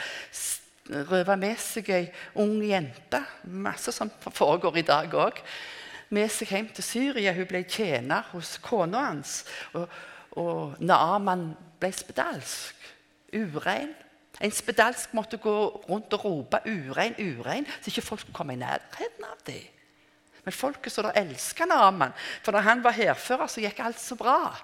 Røva 1.11 1.37
med 1.37 1.59
seg 1.61 1.91
ei 1.93 2.07
ung 2.41 2.63
jente. 2.65 3.21
Masse 3.45 3.93
som 3.93 4.11
foregår 4.25 4.81
i 4.81 4.87
dag 4.89 5.15
òg. 5.15 5.43
Med 6.17 6.31
seg 6.33 6.55
hjem 6.55 6.71
til 6.73 6.87
Syria. 6.87 7.35
Hun 7.37 7.51
ble 7.51 7.67
tjener 7.69 8.31
hos 8.33 8.57
kona 8.65 9.11
hans. 9.11 9.43
Og 9.77 9.85
og 10.37 10.77
Naaman 10.81 11.51
ble 11.81 11.93
spedalsk. 11.93 12.75
Urein. 13.33 13.91
En 14.41 14.55
spedalsk 14.55 15.15
måtte 15.15 15.37
gå 15.43 15.55
rundt 15.89 16.13
og 16.13 16.25
rope 16.25 16.61
'urein, 16.65 17.15
urein', 17.19 17.67
så 17.67 17.91
ikke 17.91 18.03
folk 18.03 18.21
skulle 18.21 18.35
komme 18.35 18.53
i 18.53 18.57
nærheten 18.57 19.25
av 19.25 19.39
dem. 19.47 19.63
Men 20.45 20.53
folket 20.53 20.93
så 20.93 21.03
da 21.03 21.11
elska 21.13 21.65
Naaman, 21.65 22.13
for 22.43 22.53
da 22.53 22.61
han 22.65 22.85
var 22.85 22.97
hærfører, 22.97 23.47
så 23.47 23.61
gikk 23.61 23.81
alt 23.81 24.01
så 24.01 24.17
bra. 24.17 24.57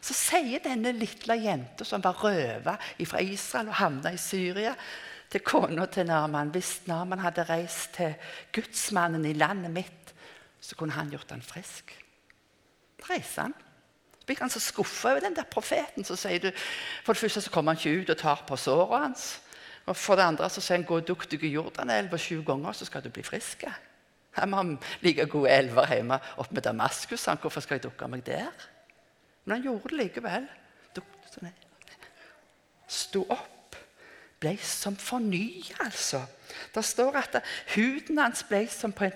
Så 0.00 0.14
sier 0.14 0.62
denne 0.62 0.92
lille 0.92 1.34
jenta 1.34 1.84
som 1.84 2.02
var 2.02 2.18
røva 2.24 2.76
fra 3.06 3.20
Israel 3.20 3.68
og 3.68 3.74
havna 3.74 4.12
i 4.12 4.20
Syria, 4.20 4.74
til 5.32 5.40
kona 5.40 5.86
til 5.86 6.06
Naaman 6.06 6.50
Hvis 6.52 6.82
Naaman 6.86 7.18
hadde 7.18 7.46
reist 7.48 7.94
til 7.96 8.14
gudsmannen 8.52 9.24
i 9.24 9.32
landet 9.32 9.70
mitt, 9.70 10.14
så 10.60 10.76
kunne 10.76 10.92
han 10.92 11.10
gjort 11.10 11.30
han 11.30 11.42
frisk. 11.42 11.90
Reiser 13.08 13.48
han. 13.48 13.54
Så 14.22 14.26
blir 14.26 14.38
han 14.38 14.50
så 14.50 14.60
skuffa 14.62 15.10
over 15.10 15.20
den 15.20 15.34
der 15.34 15.42
profeten. 15.50 16.04
Så 16.04 16.14
sier 16.16 16.38
du, 16.38 16.52
For 17.02 17.12
det 17.12 17.20
første 17.20 17.40
så 17.40 17.50
kommer 17.50 17.74
han 17.74 17.80
ikke 17.80 18.02
ut 18.02 18.10
og 18.10 18.18
tar 18.20 18.44
på 18.46 18.56
såret 18.56 19.02
hans. 19.02 19.40
Og 19.86 19.96
For 19.96 20.14
det 20.14 20.22
andre 20.22 20.50
så 20.50 20.62
sier 20.62 20.78
han 20.78 20.86
gå 20.86 21.00
og 21.00 21.08
dukk 21.08 21.26
deg 21.26 21.42
i 21.42 21.50
Jordanelva 21.56 22.20
sju 22.22 22.44
ganger, 22.46 22.72
så 22.72 22.86
skal 22.86 23.02
du 23.02 23.10
bli 23.10 23.22
frisk. 23.26 23.64
må 24.46 24.56
han 24.56 24.78
like 25.00 25.26
gode 25.26 25.50
elver 25.50 25.90
hjemme 25.90 26.20
oppe 26.36 26.54
med 26.54 26.62
Damaskus. 26.62 27.24
Han, 27.24 27.38
hvorfor 27.42 27.60
skal 27.60 27.74
jeg 27.74 27.82
dukke 27.82 28.08
meg 28.08 28.22
der? 28.26 28.52
Men 29.44 29.56
han 29.56 29.62
gjorde 29.62 29.88
det 29.88 29.98
likevel. 30.04 30.46
Sto 32.86 33.26
opp. 33.28 33.76
Ble 34.38 34.56
som 34.58 34.96
fornya, 34.96 35.74
altså. 35.80 36.22
Det 36.74 36.84
står 36.84 37.16
at 37.16 37.42
huden 37.74 38.18
hans 38.18 38.44
ble 38.46 38.68
som 38.70 38.92
på 38.92 39.04
en 39.04 39.12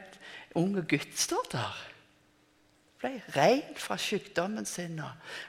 ung 0.54 0.88
gutt. 0.88 1.18
står 1.18 1.46
der 1.52 1.95
ble 3.00 3.12
ren 3.36 3.76
fra 3.76 3.98
sykdommen 4.00 4.66
sin. 4.66 5.00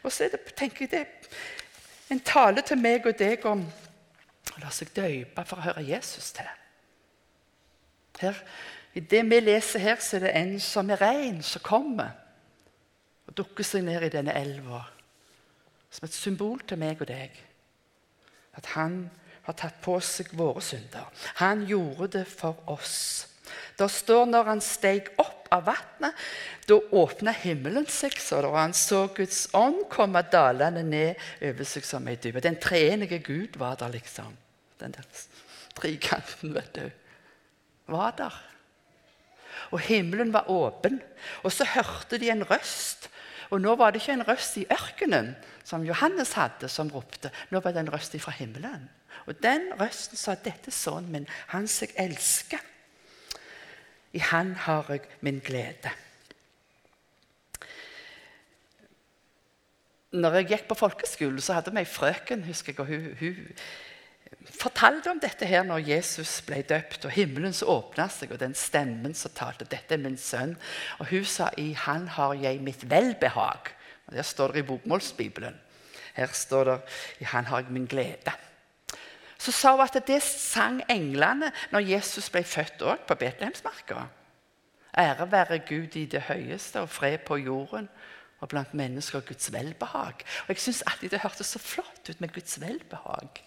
Og 0.04 0.12
så 0.12 0.30
det, 0.32 0.42
tenker 0.58 0.86
jeg 0.86 0.92
det 0.92 1.06
en 2.12 2.24
tale 2.24 2.64
til 2.64 2.80
meg 2.80 3.06
og 3.08 3.18
deg 3.20 3.46
om 3.48 3.66
å 3.68 4.62
la 4.62 4.72
seg 4.72 4.94
døype 4.96 5.44
for 5.48 5.60
å 5.60 5.68
høre 5.68 5.86
Jesus 5.88 6.32
til. 6.36 6.48
Her, 8.18 8.38
I 8.98 9.04
det 9.06 9.22
vi 9.30 9.40
leser 9.40 9.84
her, 9.84 10.00
så 10.02 10.18
er 10.18 10.26
det 10.26 10.36
en 10.40 10.56
som 10.64 10.90
er 10.90 11.02
ren, 11.02 11.42
som 11.44 11.62
kommer 11.62 12.16
og 13.28 13.36
dukker 13.38 13.66
seg 13.68 13.84
ned 13.86 14.08
i 14.08 14.14
denne 14.14 14.34
elva. 14.40 14.82
Som 15.92 16.08
et 16.08 16.16
symbol 16.16 16.64
til 16.68 16.80
meg 16.82 17.02
og 17.04 17.10
deg. 17.12 17.36
At 18.58 18.72
han 18.74 19.04
har 19.46 19.56
tatt 19.56 19.78
på 19.84 20.00
seg 20.04 20.32
våre 20.36 20.64
synder. 20.66 21.06
Han 21.44 21.66
gjorde 21.70 22.10
det 22.18 22.26
for 22.28 22.58
oss. 22.72 23.28
Det 23.78 23.88
står 23.92 24.26
når 24.32 24.50
han 24.50 24.64
steg 24.64 25.12
opp 25.22 25.37
av 25.54 25.66
vannet. 25.68 26.28
Da 26.68 26.78
åpna 26.78 27.34
himmelen 27.36 27.88
seg, 27.92 28.18
så 28.22 28.42
og 28.46 28.58
han 28.58 28.76
så 28.78 29.06
Guds 29.16 29.48
ånd 29.58 29.86
komme 29.92 30.24
dalende 30.32 30.84
ned 30.86 31.22
over 31.50 31.68
seg 31.68 31.88
som 31.88 32.08
ei 32.08 32.18
dype. 32.22 32.44
Den 32.44 32.60
treenige 32.62 33.20
Gud 33.26 33.58
var 33.60 33.80
der, 33.80 33.94
liksom. 33.96 34.36
Den 34.82 34.94
der 34.94 35.08
trikanten, 35.78 36.54
vet 36.56 36.74
du. 36.76 36.86
Var 37.92 38.14
der. 38.18 38.36
Og 39.72 39.80
himmelen 39.84 40.34
var 40.34 40.50
åpen. 40.52 41.02
Og 41.44 41.52
så 41.52 41.66
hørte 41.66 42.20
de 42.22 42.30
en 42.32 42.46
røst. 42.48 43.10
Og 43.50 43.62
nå 43.64 43.76
var 43.80 43.92
det 43.92 44.02
ikke 44.02 44.18
en 44.18 44.28
røst 44.28 44.58
i 44.60 44.68
ørkenen, 44.72 45.34
som 45.64 45.86
Johannes 45.88 46.34
hadde, 46.36 46.68
som 46.72 46.92
ropte. 46.92 47.32
Nå 47.52 47.62
var 47.64 47.76
det 47.76 47.86
en 47.86 47.92
røst 47.94 48.16
fra 48.20 48.36
himmelen. 48.36 48.90
Og 49.28 49.36
den 49.44 49.72
røsten 49.80 50.18
sa, 50.18 50.36
'Dette 50.36 50.68
er 50.68 50.72
sønnen 50.72 51.12
min, 51.12 51.28
han 51.48 51.68
som 51.68 51.88
jeg 51.88 52.12
elsker'. 52.12 52.64
I 54.14 54.20
Han 54.20 54.56
har 54.56 54.86
jeg 54.90 55.02
min 55.22 55.40
glede. 55.40 55.92
Når 60.12 60.34
jeg 60.40 60.48
gikk 60.48 60.68
på 60.70 60.78
folkeskolen, 60.80 61.42
så 61.44 61.58
hadde 61.58 61.74
vi 61.76 61.84
ei 61.84 61.90
frøken 61.90 62.46
husker 62.48 62.74
jeg, 62.74 62.80
og 62.80 62.88
hun, 62.88 63.10
hun 63.20 64.48
fortalte 64.58 65.12
om 65.12 65.20
dette 65.20 65.46
her 65.46 65.66
når 65.68 65.84
Jesus 65.90 66.40
ble 66.48 66.62
døpt, 66.68 67.06
og 67.06 67.12
himmelen 67.12 67.54
så 67.54 67.68
åpna 67.76 68.08
seg, 68.12 68.32
og 68.32 68.40
den 68.40 68.56
stemmen 68.56 69.14
som 69.14 69.36
talte 69.36 69.66
'Dette 69.66 69.94
er 69.94 70.04
min 70.04 70.18
sønn'. 70.18 70.56
Og 71.00 71.10
hun 71.12 71.26
sa 71.26 71.50
'I 71.58 71.74
Han 71.74 72.08
har 72.08 72.34
jeg 72.34 72.62
mitt 72.62 72.84
velbehag'. 72.84 73.74
Og 74.08 74.16
Der 74.16 74.22
står 74.22 74.48
det 74.48 74.60
i 74.60 74.68
bokmålsbibelen. 74.68 75.60
Her 76.14 76.28
står 76.28 76.64
det 76.64 76.82
'I 77.20 77.24
Han 77.24 77.46
har 77.46 77.60
jeg 77.60 77.72
min 77.72 77.88
glede' 77.88 78.47
så 79.38 79.52
sa 79.54 79.74
hun 79.76 79.86
at 79.86 79.98
det 80.08 80.22
sang 80.24 80.82
englene 80.90 81.52
når 81.72 81.90
Jesus 81.94 82.30
ble 82.34 82.44
født 82.44 82.82
òg, 82.82 83.04
på 83.08 83.16
Betlehemsmarka. 83.16 84.08
Ære 84.98 85.32
være 85.32 85.60
Gud 85.60 85.96
i 85.96 86.06
det 86.10 86.24
høyeste 86.26 86.82
og 86.82 86.90
fred 86.90 87.20
på 87.28 87.38
jorden 87.38 87.90
og 88.40 88.50
blant 88.50 88.74
mennesker 88.74 89.22
Guds 89.26 89.52
velbehag. 89.54 90.24
Og 90.46 90.50
Jeg 90.50 90.62
syns 90.62 90.84
alltid 90.88 91.10
det 91.10 91.22
hørtes 91.22 91.54
så 91.54 91.60
flott 91.60 92.10
ut 92.10 92.22
med 92.22 92.34
Guds 92.34 92.62
velbehag. 92.62 93.44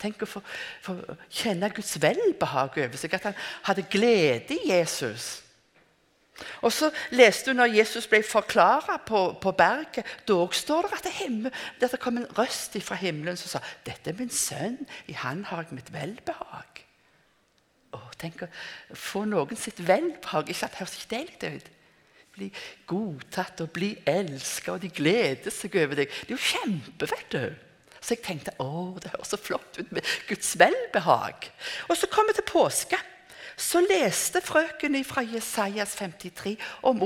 Tenk 0.00 0.22
å 0.24 0.28
få, 0.28 0.40
få 0.82 0.96
kjenne 1.28 1.70
Guds 1.74 1.98
velbehag 2.02 2.78
over 2.78 2.96
seg, 2.96 3.14
at 3.14 3.30
han 3.30 3.38
hadde 3.68 3.88
glede 3.90 4.56
i 4.56 4.70
Jesus. 4.70 5.42
Og 6.64 6.72
så 6.72 6.90
leste 7.16 7.50
du 7.50 7.58
når 7.58 7.74
Jesus 7.78 8.06
ble 8.10 8.22
forklara 8.26 8.98
på, 9.06 9.22
på, 9.40 9.52
berget. 9.56 10.06
Dog 10.28 10.54
står 10.56 10.88
det 10.88 11.00
at 11.00 11.10
himmel, 11.20 11.52
det 11.80 11.90
kom 12.00 12.20
en 12.20 12.28
røst 12.38 12.76
fra 12.84 12.98
himmelen 13.00 13.38
som 13.40 13.54
sa 13.54 13.64
dette 13.86 14.12
er 14.12 14.18
min 14.18 14.32
sønn, 14.32 14.78
i 15.08 15.16
han 15.16 15.44
har 15.48 15.66
jeg 15.66 15.80
mitt 15.80 15.92
velbehag. 15.94 16.84
Å, 17.96 18.00
tenk 18.20 18.44
å 18.46 18.50
få 18.94 19.24
noen 19.28 19.58
sitt 19.58 19.80
velbehag. 19.82 20.50
Ikke 20.50 20.68
at 20.68 20.76
det 20.76 20.82
høres 20.84 20.98
ikke 21.00 21.16
deilig 21.16 21.60
ut? 21.60 21.70
Bli 22.36 22.50
godtatt 22.88 23.64
og 23.64 23.72
bli 23.74 23.90
elska, 24.08 24.76
og 24.76 24.84
de 24.84 24.92
gleder 24.94 25.50
seg 25.54 25.74
over 25.82 25.98
deg. 25.98 26.12
Det 26.22 26.30
er 26.30 26.36
jo 26.36 26.44
kjempe, 26.52 27.10
vet 27.10 27.34
du. 27.34 27.70
Så 28.00 28.14
jeg 28.14 28.24
tenkte 28.24 28.54
å, 28.62 28.96
det 29.02 29.12
høres 29.12 29.32
så 29.34 29.38
flott 29.40 29.80
ut 29.80 29.90
med 29.92 30.06
Guds 30.28 30.54
velbehag. 30.60 31.50
Og 31.90 31.98
så 31.98 32.08
kommer 32.12 32.32
vi 32.32 32.40
til 32.40 32.48
påske 32.48 33.00
så 33.56 33.80
leste 33.80 34.40
frøken 34.40 35.04
fra 35.04 35.22
Jesajas 35.22 35.94
53 35.94 36.56
om 36.82 37.02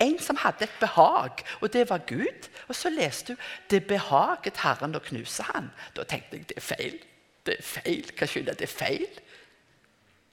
en 0.00 0.18
som 0.18 0.36
hadde 0.36 0.64
et 0.64 0.80
behag, 0.80 1.44
og 1.60 1.72
det 1.72 1.90
var 1.90 1.98
Gud. 2.06 2.48
Og 2.68 2.74
så 2.74 2.90
leste 2.90 3.34
hun 3.34 3.38
'Det 3.70 3.86
behaget 3.86 4.56
Herren 4.56 4.94
å 4.94 4.98
knuse 4.98 5.42
han'. 5.42 5.70
Da 5.96 6.04
tenkte 6.04 6.36
jeg 6.36 6.48
det 6.48 6.56
er 6.56 6.60
feil. 6.60 6.98
Det 7.46 7.54
er 7.58 7.62
feil. 7.62 8.12
Hva 8.18 8.26
skylder 8.26 8.54
det 8.54 8.62
er 8.62 8.78
feil? 8.78 9.20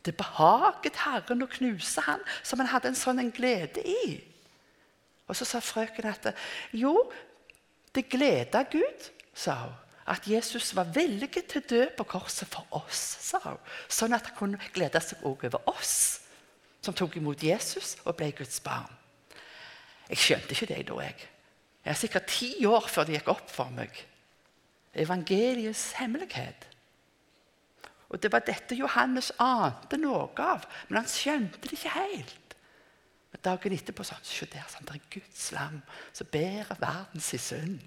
Det 0.06 0.18
behaget 0.18 0.96
Herren 0.96 1.42
å 1.42 1.46
knuse 1.46 2.02
han, 2.02 2.20
som 2.44 2.60
han 2.60 2.68
hadde 2.68 2.88
en 2.88 2.96
sånn 2.96 3.20
en 3.20 3.32
glede 3.32 3.82
i. 3.86 4.24
Og 5.28 5.36
så 5.36 5.46
sa 5.46 5.60
frøken 5.60 6.06
at 6.06 6.34
jo, 6.74 7.12
det 7.96 8.10
gleda 8.10 8.64
Gud, 8.64 9.12
sa 9.34 9.54
hun 9.54 9.91
at 10.12 10.28
Jesus 10.28 10.74
var 10.76 10.90
villig 10.92 11.30
til 11.32 11.62
å 11.62 11.68
dø 11.70 11.82
på 11.98 12.06
korset 12.12 12.50
for 12.52 12.68
oss, 12.82 13.00
sa 13.24 13.40
hun. 13.46 13.60
Sånn 13.88 14.16
at 14.18 14.28
han 14.28 14.38
kunne 14.38 14.72
glede 14.76 15.00
seg 15.04 15.24
også 15.24 15.48
over 15.48 15.70
oss. 15.72 15.96
som 16.82 16.96
tok 16.98 17.20
imot 17.20 17.44
Jesus 17.46 17.92
og 18.10 18.16
ble 18.18 18.32
Guds 18.34 18.58
barn. 18.66 18.90
Jeg 20.10 20.18
skjønte 20.18 20.56
ikke 20.56 20.70
det 20.74 20.88
da. 20.88 20.96
jeg. 21.06 21.28
Jeg 21.86 21.92
er 21.92 22.00
sikkert 22.00 22.26
ti 22.26 22.66
år 22.66 22.88
før 22.90 23.06
det 23.06 23.20
gikk 23.20 23.30
opp 23.30 23.52
for 23.54 23.70
meg. 23.70 23.94
Evangeliets 24.98 25.92
hemmelighet. 26.00 26.66
Og 28.10 28.20
Det 28.20 28.32
var 28.32 28.44
dette 28.44 28.76
Johannes 28.76 29.32
ante 29.40 29.98
noe 29.98 30.34
av, 30.42 30.66
men 30.90 31.04
han 31.04 31.08
skjønte 31.08 31.62
det 31.62 31.78
ikke 31.78 31.94
helt. 31.96 32.56
Men 33.32 33.44
Dagen 33.46 33.78
etterpå 33.78 34.04
sa 34.04 34.18
han 34.18 34.26
se 34.28 34.50
der, 34.52 34.66
det 34.82 34.98
er 34.98 35.10
Guds 35.14 35.52
lam 35.56 35.80
som 36.12 36.28
bærer 36.34 36.82
verdens 36.82 37.30
synd. 37.40 37.80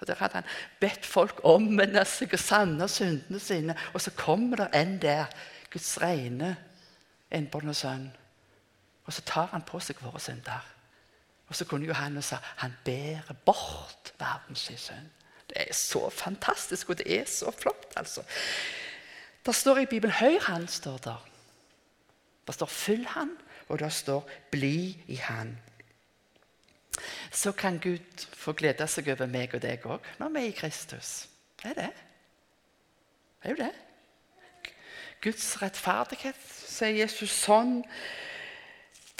Og 0.00 0.06
Der 0.06 0.14
hadde 0.14 0.34
han 0.34 0.44
bedt 0.80 1.06
folk 1.06 1.40
omvende 1.44 2.04
seg 2.04 2.32
og 2.32 2.38
sanne 2.38 2.88
syndene 2.88 3.40
sine. 3.40 3.76
Og 3.94 4.00
så 4.00 4.10
kommer 4.10 4.56
det 4.56 4.68
en 4.74 4.98
der, 5.02 5.26
Guds 5.70 6.00
rene 6.02 6.56
innbårne 7.30 7.74
sønn. 7.74 8.10
Og 9.06 9.12
så 9.12 9.22
tar 9.26 9.50
han 9.52 9.62
på 9.66 9.80
seg 9.82 10.00
våre 10.02 10.20
synder. 10.20 10.66
Og 11.50 11.56
så 11.56 11.66
kunne 11.66 11.86
Johannes 11.86 12.30
sa 12.30 12.38
han 12.62 12.74
bærer 12.84 13.34
bort 13.46 14.12
verdens 14.18 14.70
synd. 14.76 15.10
Det 15.50 15.64
er 15.66 15.74
så 15.74 16.10
fantastisk, 16.14 16.90
og 16.90 16.98
det 16.98 17.18
er 17.18 17.24
så 17.26 17.50
flott, 17.50 17.92
altså. 17.96 18.22
Det 19.46 19.54
står 19.54 19.78
i 19.78 19.86
Bibelen 19.86 20.14
'Høyr 20.14 20.40
han', 20.40 20.68
står 20.68 20.96
der. 20.96 21.26
Det 22.46 22.54
står 22.54 22.66
'Følg 22.66 23.06
han', 23.06 23.36
og 23.68 23.78
det 23.78 23.92
står 23.92 24.28
'Bli 24.50 25.04
i 25.06 25.16
han'. 25.16 25.69
Så 27.30 27.52
kan 27.52 27.78
Gud 27.78 28.24
få 28.36 28.52
glede 28.58 28.86
seg 28.90 29.08
over 29.12 29.30
meg 29.30 29.54
og 29.54 29.62
deg 29.62 29.84
òg 29.86 30.08
når 30.20 30.32
vi 30.34 30.42
er 30.42 30.50
i 30.50 30.56
Kristus. 30.56 31.28
Det 31.60 31.70
er 31.70 31.78
det. 31.78 31.92
Det 33.40 33.48
er 33.48 33.54
jo 33.54 33.60
det. 33.62 33.72
Guds 35.20 35.46
rettferdighet, 35.60 36.42
sier 36.64 36.96
Jesus 37.02 37.32
sånn. 37.44 37.80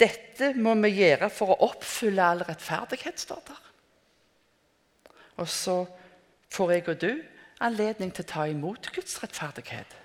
Dette 0.01 0.51
må 0.57 0.73
vi 0.81 0.95
gjøre 0.97 1.29
for 1.29 1.53
å 1.53 1.59
oppfylle 1.69 2.25
all 2.25 2.41
rettferdighet, 2.47 3.21
står 3.21 3.43
der. 3.51 3.67
Og 5.41 5.49
så 5.49 5.83
får 6.51 6.73
jeg 6.73 6.87
og 6.89 7.01
du 7.01 7.11
anledning 7.61 8.09
til 8.13 8.25
å 8.25 8.31
ta 8.33 8.47
imot 8.49 8.89
Guds 8.95 9.19
rettferdighet 9.21 10.01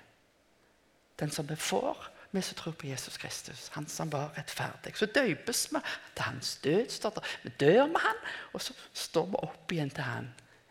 den 1.19 1.31
som 1.33 1.49
vi 1.49 1.55
får, 1.55 2.09
vi 2.37 2.41
som 2.45 2.57
tror 2.57 2.75
på 2.77 2.87
Jesus 2.87 3.17
Kristus. 3.17 3.69
Han 3.73 3.87
som 3.87 4.09
var 4.13 4.33
rettferdig. 4.37 4.95
Så 4.97 5.05
døpes 5.05 5.67
vi 5.73 5.79
til 6.15 6.23
hans 6.23 6.55
død. 6.63 6.89
står 6.89 7.15
det. 7.15 7.23
Vi 7.43 7.53
dør 7.59 7.85
med 7.85 8.01
han, 8.03 8.19
og 8.53 8.61
så 8.61 8.75
står 8.93 9.25
vi 9.31 9.41
opp 9.47 9.71
igjen 9.71 9.89
til 9.89 10.03
han. 10.07 10.29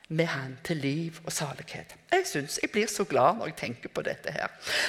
Med 0.08 0.26
han 0.30 0.58
til 0.64 0.76
liv 0.76 1.18
og 1.24 1.32
salighet. 1.32 1.96
Jeg 2.12 2.26
synes 2.26 2.58
jeg 2.62 2.70
blir 2.70 2.86
så 2.86 3.04
glad 3.04 3.40
når 3.40 3.50
jeg 3.50 3.56
tenker 3.56 3.88
på 3.88 4.02
dette. 4.06 4.32
her. 4.32 4.46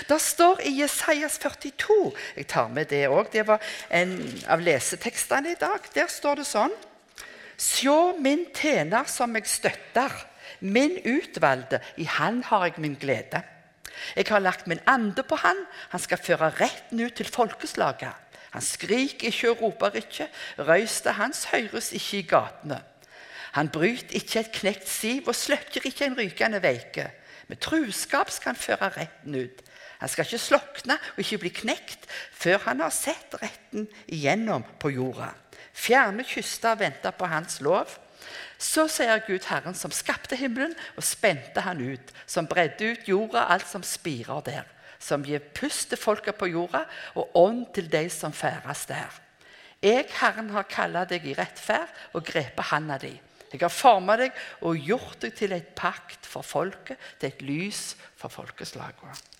Det 0.09 0.21
står 0.21 0.61
i 0.65 0.81
Jesajas 0.81 1.37
42 1.37 2.13
Jeg 2.35 2.47
tar 2.47 2.67
med 2.67 2.85
det 2.85 3.07
òg. 3.09 3.31
Det 3.33 3.47
var 3.47 3.61
en 3.89 4.43
av 4.47 4.61
lesetekstene 4.61 5.51
i 5.51 5.59
dag. 5.59 5.79
Der 5.95 6.07
står 6.07 6.35
det 6.35 6.45
sånn 6.45 6.73
Sjå 7.57 8.13
min 8.21 8.45
tjener 8.53 9.07
som 9.09 9.33
jeg 9.35 9.47
støtter, 9.49 10.13
min 10.59 10.99
utvalgte, 11.05 11.79
i 11.97 12.03
han 12.05 12.43
har 12.43 12.67
jeg 12.67 12.77
min 12.77 12.93
glede. 12.95 13.41
Jeg 14.15 14.25
har 14.29 14.39
lagt 14.43 14.67
min 14.67 14.81
ande 14.87 15.23
på 15.23 15.35
han. 15.41 15.59
Han 15.89 16.01
skal 16.01 16.21
føre 16.21 16.49
retten 16.59 16.99
ut 16.99 17.13
til 17.17 17.29
folkeslaget. 17.29 18.13
Han 18.51 18.61
skriker 18.61 19.27
ikke 19.27 19.51
og 19.51 19.61
roper 19.61 19.99
ikke. 19.99 20.29
Røysta 20.59 21.15
hans 21.17 21.45
høres 21.51 21.91
ikke 21.91 22.17
i 22.17 22.27
gatene. 22.29 22.81
Han 23.57 23.69
bryter 23.69 24.15
ikke 24.19 24.39
et 24.39 24.51
knekt 24.53 24.89
siv 24.89 25.27
og 25.27 25.35
slukker 25.35 25.85
ikke 25.85 26.05
en 26.05 26.17
rykende 26.17 26.61
veike. 26.63 27.09
Med 27.47 27.57
truskap 27.63 28.29
skal 28.31 28.53
han 28.53 28.59
føre 28.59 28.89
retten 28.97 29.35
ut. 29.35 29.63
Han 29.99 30.09
skal 30.09 30.27
ikke 30.27 30.41
slokne 30.41 30.97
og 31.15 31.21
ikke 31.23 31.39
bli 31.41 31.51
knekt 31.63 32.05
før 32.31 32.59
han 32.67 32.83
har 32.85 32.93
sett 32.93 33.33
retten 33.41 33.87
igjennom 34.05 34.65
på 34.79 34.91
jorda. 34.93 35.31
Fjerne 35.73 36.25
kyster 36.25 36.77
venter 36.77 37.13
på 37.17 37.29
hans 37.29 37.61
lov. 37.65 37.89
Så 38.57 38.87
sier 38.91 39.21
Gud 39.27 39.45
Herren, 39.49 39.75
som 39.77 39.93
skapte 39.93 40.37
himmelen 40.39 40.75
og 40.95 41.05
spente 41.05 41.61
han 41.65 41.81
ut, 41.81 42.13
som 42.25 42.49
bredde 42.49 42.93
ut 42.93 43.07
jorda, 43.09 43.45
alt 43.53 43.67
som 43.69 43.85
spirer 43.85 44.41
der, 44.45 44.65
som 44.99 45.25
gir 45.25 45.43
pust 45.55 45.91
til 45.91 46.01
folket 46.01 46.39
på 46.39 46.49
jorda 46.51 46.85
og 47.15 47.37
ånd 47.37 47.65
til 47.75 47.89
de 47.91 48.07
som 48.13 48.33
ferdes 48.33 48.85
der. 48.89 49.21
Jeg, 49.83 50.07
Herren, 50.17 50.49
har 50.55 50.65
kalla 50.65 51.05
deg 51.05 51.27
i 51.29 51.35
rettferd 51.37 51.91
og 52.17 52.25
grepet 52.25 52.71
handa 52.71 52.97
di. 53.01 53.13
Jeg 53.51 53.61
har 53.61 53.71
forma 53.71 54.17
deg 54.19 54.35
og 54.65 54.81
gjort 54.81 55.21
deg 55.23 55.35
til 55.37 55.53
et 55.55 55.69
pakt 55.77 56.25
for 56.27 56.43
folket, 56.43 56.97
til 57.19 57.29
et 57.29 57.43
lys 57.45 57.81
for 58.17 58.33
folkeslagene. 58.33 59.36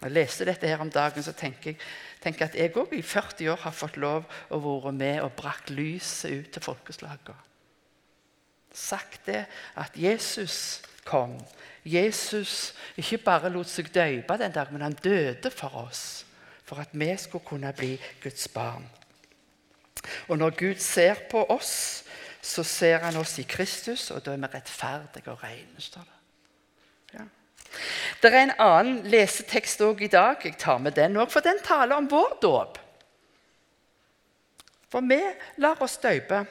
Når 0.00 0.08
jeg 0.08 0.16
leste 0.16 0.48
dette 0.48 0.68
her 0.68 0.80
om 0.80 0.90
dagen, 0.90 1.22
så 1.22 1.32
tenker 1.36 1.74
jeg 1.74 1.80
tenker 2.20 2.48
at 2.48 2.56
jeg 2.56 2.72
òg 2.76 2.92
i 2.92 3.02
40 3.02 3.52
år 3.52 3.62
har 3.62 3.72
fått 3.72 3.96
lov 4.00 4.26
å 4.52 4.58
være 4.60 4.92
med 4.92 5.22
og 5.24 5.36
brakt 5.36 5.70
lyset 5.72 6.32
ut 6.32 6.50
til 6.52 6.64
folkeslagene 6.64 7.50
sagt 8.72 9.26
det 9.26 9.44
at 9.76 9.96
Jesus 9.96 10.82
kom. 11.04 11.38
Jesus 11.84 12.74
ikke 12.96 13.18
bare 13.24 13.50
lot 13.50 13.68
seg 13.68 13.90
døpe 13.94 14.36
den 14.38 14.52
dagen, 14.52 14.76
men 14.76 14.84
han 14.88 14.98
døde 15.04 15.50
for 15.50 15.86
oss. 15.86 16.26
For 16.64 16.78
at 16.82 16.92
vi 16.92 17.10
skulle 17.18 17.44
kunne 17.44 17.72
bli 17.72 17.96
Guds 18.22 18.48
barn. 18.48 18.86
Og 20.28 20.38
når 20.38 20.50
Gud 20.50 20.78
ser 20.78 21.14
på 21.30 21.44
oss, 21.48 22.04
så 22.42 22.62
ser 22.62 23.02
han 23.04 23.16
oss 23.16 23.38
i 23.38 23.42
Kristus, 23.42 24.10
og 24.10 24.24
da 24.24 24.32
er 24.32 24.40
vi 24.40 24.52
rettferdige 24.54 25.32
og 25.32 25.42
rene. 25.42 25.80
står 25.80 26.00
det. 26.00 26.19
Det 28.20 28.30
er 28.30 28.42
en 28.42 28.54
annen 28.58 29.02
lesetekst 29.10 29.82
òg 29.86 30.04
i 30.04 30.12
dag. 30.12 30.40
Jeg 30.44 30.58
tar 30.60 30.80
med 30.82 30.96
den 30.98 31.18
òg, 31.20 31.30
for 31.32 31.44
den 31.44 31.60
taler 31.64 31.96
om 31.96 32.08
vår 32.10 32.38
dåp. 32.42 32.80
For 34.90 35.06
vi 35.06 35.20
lar 35.62 35.78
oss 35.82 36.00
døpe, 36.02 36.42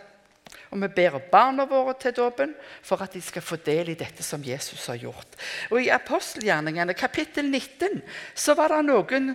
og 0.69 0.81
vi 0.83 0.89
ber 0.95 1.17
barna 1.31 1.65
våre 1.69 1.95
til 1.99 2.13
dåpen 2.15 2.53
for 2.85 3.01
at 3.03 3.13
de 3.13 3.21
skal 3.21 3.43
få 3.43 3.57
del 3.65 3.91
i 3.91 3.97
dette 3.99 4.23
som 4.23 4.43
Jesus 4.45 4.85
har 4.87 4.99
gjort. 5.01 5.37
Og 5.73 5.81
I 5.81 5.91
apostelgjerningene 5.93 6.95
kapittel 6.97 7.49
19 7.49 8.01
så 8.37 8.55
var 8.57 8.73
det 8.73 8.83
noen 8.87 9.33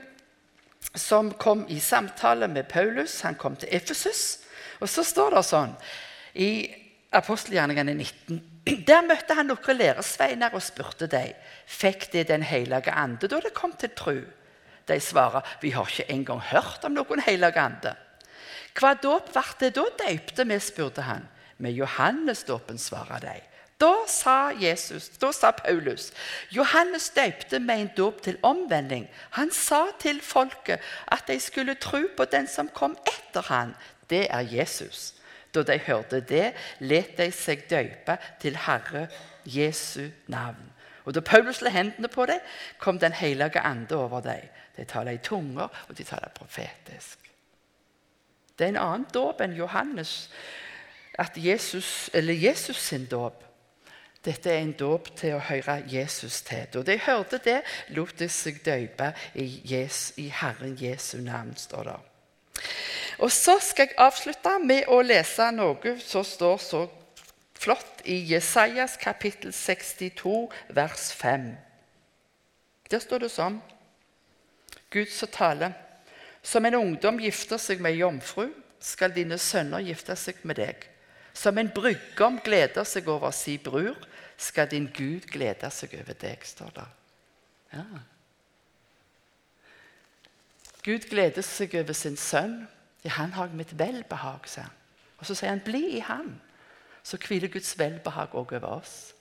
som 0.94 1.32
kom 1.40 1.64
i 1.68 1.80
samtale 1.82 2.48
med 2.48 2.68
Paulus. 2.70 3.20
Han 3.26 3.34
kom 3.34 3.56
til 3.58 3.72
Efesus. 3.74 4.44
Og 4.80 4.88
så 4.90 5.04
står 5.06 5.36
det 5.36 5.44
sånn 5.48 5.74
i 6.38 6.50
apostelgjerningene 7.14 7.94
19 7.94 8.53
Der 8.64 9.02
møtte 9.04 9.36
han 9.36 9.50
noen 9.50 9.76
læresveiner 9.76 10.54
og 10.56 10.62
spurte 10.64 11.08
dem 11.10 11.34
fikk 11.68 12.08
de 12.12 12.24
Den 12.24 12.42
hellige 12.42 12.92
ande 12.92 13.28
da 13.28 13.40
det 13.44 13.52
kom 13.54 13.72
til 13.76 13.92
tro. 13.96 14.16
De 14.88 15.00
svarer 15.00 15.44
vi 15.60 15.70
har 15.70 15.88
ikke 15.88 16.12
engang 16.12 16.40
hørt 16.40 16.84
om 16.84 16.96
noen 16.96 17.20
hellig 17.24 17.56
ande. 17.60 17.94
Hva 18.74 18.94
dåp 18.98 19.32
ble 19.32 19.44
det 19.60 19.74
da 19.76 19.84
døypte 20.00 20.46
vi, 20.48 20.58
spurte 20.60 21.04
han. 21.06 21.28
Med 21.58 21.76
Johannesdåpen, 21.76 22.78
svarer 22.78 23.20
de. 23.22 23.36
Da 23.78 24.06
sa 24.06 24.52
Jesus, 24.54 25.08
da 25.18 25.32
sa 25.34 25.50
Paulus 25.50 26.12
Johannes 26.50 27.10
døypte 27.14 27.58
med 27.58 27.80
en 27.80 27.90
dåp 27.96 28.22
til 28.22 28.38
omvending. 28.42 29.08
Han 29.36 29.50
sa 29.50 29.86
til 30.00 30.20
folket 30.22 30.80
at 31.06 31.26
de 31.28 31.38
skulle 31.40 31.74
tro 31.74 32.04
på 32.16 32.24
den 32.24 32.46
som 32.46 32.68
kom 32.68 32.96
etter 33.06 33.46
han. 33.50 33.74
Det 34.10 34.26
er 34.30 34.46
Jesus. 34.46 35.14
Da 35.54 35.62
de 35.62 35.78
hørte 35.78 36.20
det, 36.20 36.52
let 36.80 37.16
de 37.18 37.30
seg 37.32 37.68
døype 37.70 38.16
til 38.42 38.56
Herre 38.66 39.06
Jesu 39.46 40.08
navn. 40.26 40.72
Og 41.04 41.14
Da 41.14 41.20
Paulus 41.20 41.60
la 41.60 41.70
hendene 41.70 42.08
på 42.08 42.26
dem, 42.26 42.40
kom 42.78 42.98
Den 42.98 43.12
hellige 43.12 43.60
ande 43.60 43.96
over 43.96 44.20
dem. 44.20 44.48
De 44.76 44.84
taler 44.84 45.10
i 45.10 45.18
tunger, 45.18 45.68
og 45.88 45.98
de 45.98 46.04
taler 46.04 46.28
profetisk. 46.34 47.18
Det 48.58 48.64
er 48.64 48.68
en 48.68 48.76
annen 48.76 49.06
dåp 49.14 49.40
enn 49.40 49.56
Johannes. 49.56 50.30
At 51.18 51.36
Jesus, 51.36 52.10
eller 52.14 52.34
Jesus 52.34 52.76
sin 52.76 53.06
dåp. 53.06 53.44
Dette 54.24 54.50
er 54.50 54.62
en 54.62 54.72
dåp 54.72 55.10
til 55.16 55.34
å 55.36 55.42
høre 55.50 55.82
Jesus 55.90 56.42
til. 56.42 56.66
Da 56.72 56.82
de 56.82 56.98
hørte 57.06 57.38
det, 57.44 57.60
lot 57.88 58.18
de 58.18 58.28
seg 58.28 58.62
døpe 58.64 59.12
i, 59.34 59.60
Jesus, 59.64 60.14
i 60.16 60.30
Herren 60.32 60.78
Jesu 60.80 61.18
navn, 61.20 61.52
står 61.56 61.90
det. 61.90 61.98
Og 63.24 63.32
Så 63.32 63.58
skal 63.60 63.88
jeg 63.88 63.96
avslutte 64.04 64.50
med 64.60 64.84
å 64.92 64.98
lese 65.00 65.46
noe 65.56 65.94
som 66.04 66.24
står 66.28 66.58
så 66.60 66.80
flott 67.56 68.02
i 68.04 68.18
Jesajas 68.28 68.98
kapittel 69.00 69.54
62, 69.56 70.50
vers 70.76 71.06
5. 71.16 71.46
Der 72.92 73.00
står 73.00 73.24
det 73.24 73.30
sånn 73.32 73.56
Gud 74.92 75.08
som 75.08 75.32
taler. 75.32 75.72
Som 76.44 76.68
en 76.68 76.76
ungdom 76.76 77.22
gifter 77.24 77.56
seg 77.56 77.80
med 77.80 77.96
jomfru, 77.96 78.50
skal 78.76 79.14
dine 79.16 79.38
sønner 79.40 79.80
gifte 79.80 80.12
seg 80.20 80.44
med 80.44 80.60
deg. 80.60 80.84
Som 81.32 81.56
en 81.58 81.72
bryggom 81.72 82.36
gleder 82.44 82.84
seg 82.84 83.08
over 83.08 83.32
si 83.32 83.56
bror, 83.56 83.96
skal 84.36 84.68
din 84.68 84.90
Gud 84.92 85.24
glede 85.32 85.72
seg 85.72 85.96
over 85.96 86.20
deg, 86.20 86.44
står 86.44 86.76
det. 86.76 86.86
Ja. 87.72 87.88
Gud 90.84 91.08
gleder 91.08 91.42
seg 91.42 91.80
over 91.80 91.96
sin 91.96 92.20
sønn. 92.20 92.66
I 93.04 93.08
han 93.08 93.32
har 93.32 93.52
mitt 93.52 93.78
velbehag, 93.78 94.48
sier 94.48 94.68
han. 94.68 94.80
Og 95.18 95.26
så 95.26 95.34
sier 95.34 95.52
han, 95.52 95.60
'Bli 95.60 95.96
i 95.96 96.00
ham'. 96.00 96.40
Så 97.02 97.16
hviler 97.16 97.48
Guds 97.48 97.78
velbehag 97.78 98.34
òg 98.34 98.52
over 98.52 98.80
oss. 98.80 99.14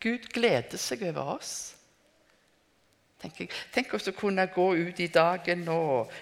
Gud 0.00 0.28
gleder 0.32 0.78
seg 0.78 1.02
over 1.02 1.38
oss. 1.38 1.76
Tenk. 3.22 3.52
Tenk 3.72 3.94
også 3.94 4.12
å 4.12 4.18
kunne 4.18 4.46
gå 4.46 4.66
ut 4.74 5.00
i 5.00 5.08
dagen 5.08 5.68
og 5.68 6.12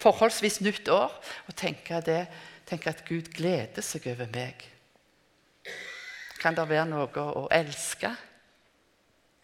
forholdsvis 0.00 0.60
nytt 0.64 0.88
år 0.88 1.12
og 1.46 1.56
tenke, 1.56 2.00
det, 2.00 2.26
tenke 2.66 2.90
at 2.90 3.04
Gud 3.04 3.28
gleder 3.34 3.84
seg 3.84 4.06
over 4.06 4.30
meg. 4.32 4.64
Kan 6.40 6.56
det 6.56 6.68
være 6.68 6.88
noe 6.88 7.26
å 7.36 7.46
elske? 7.52 8.10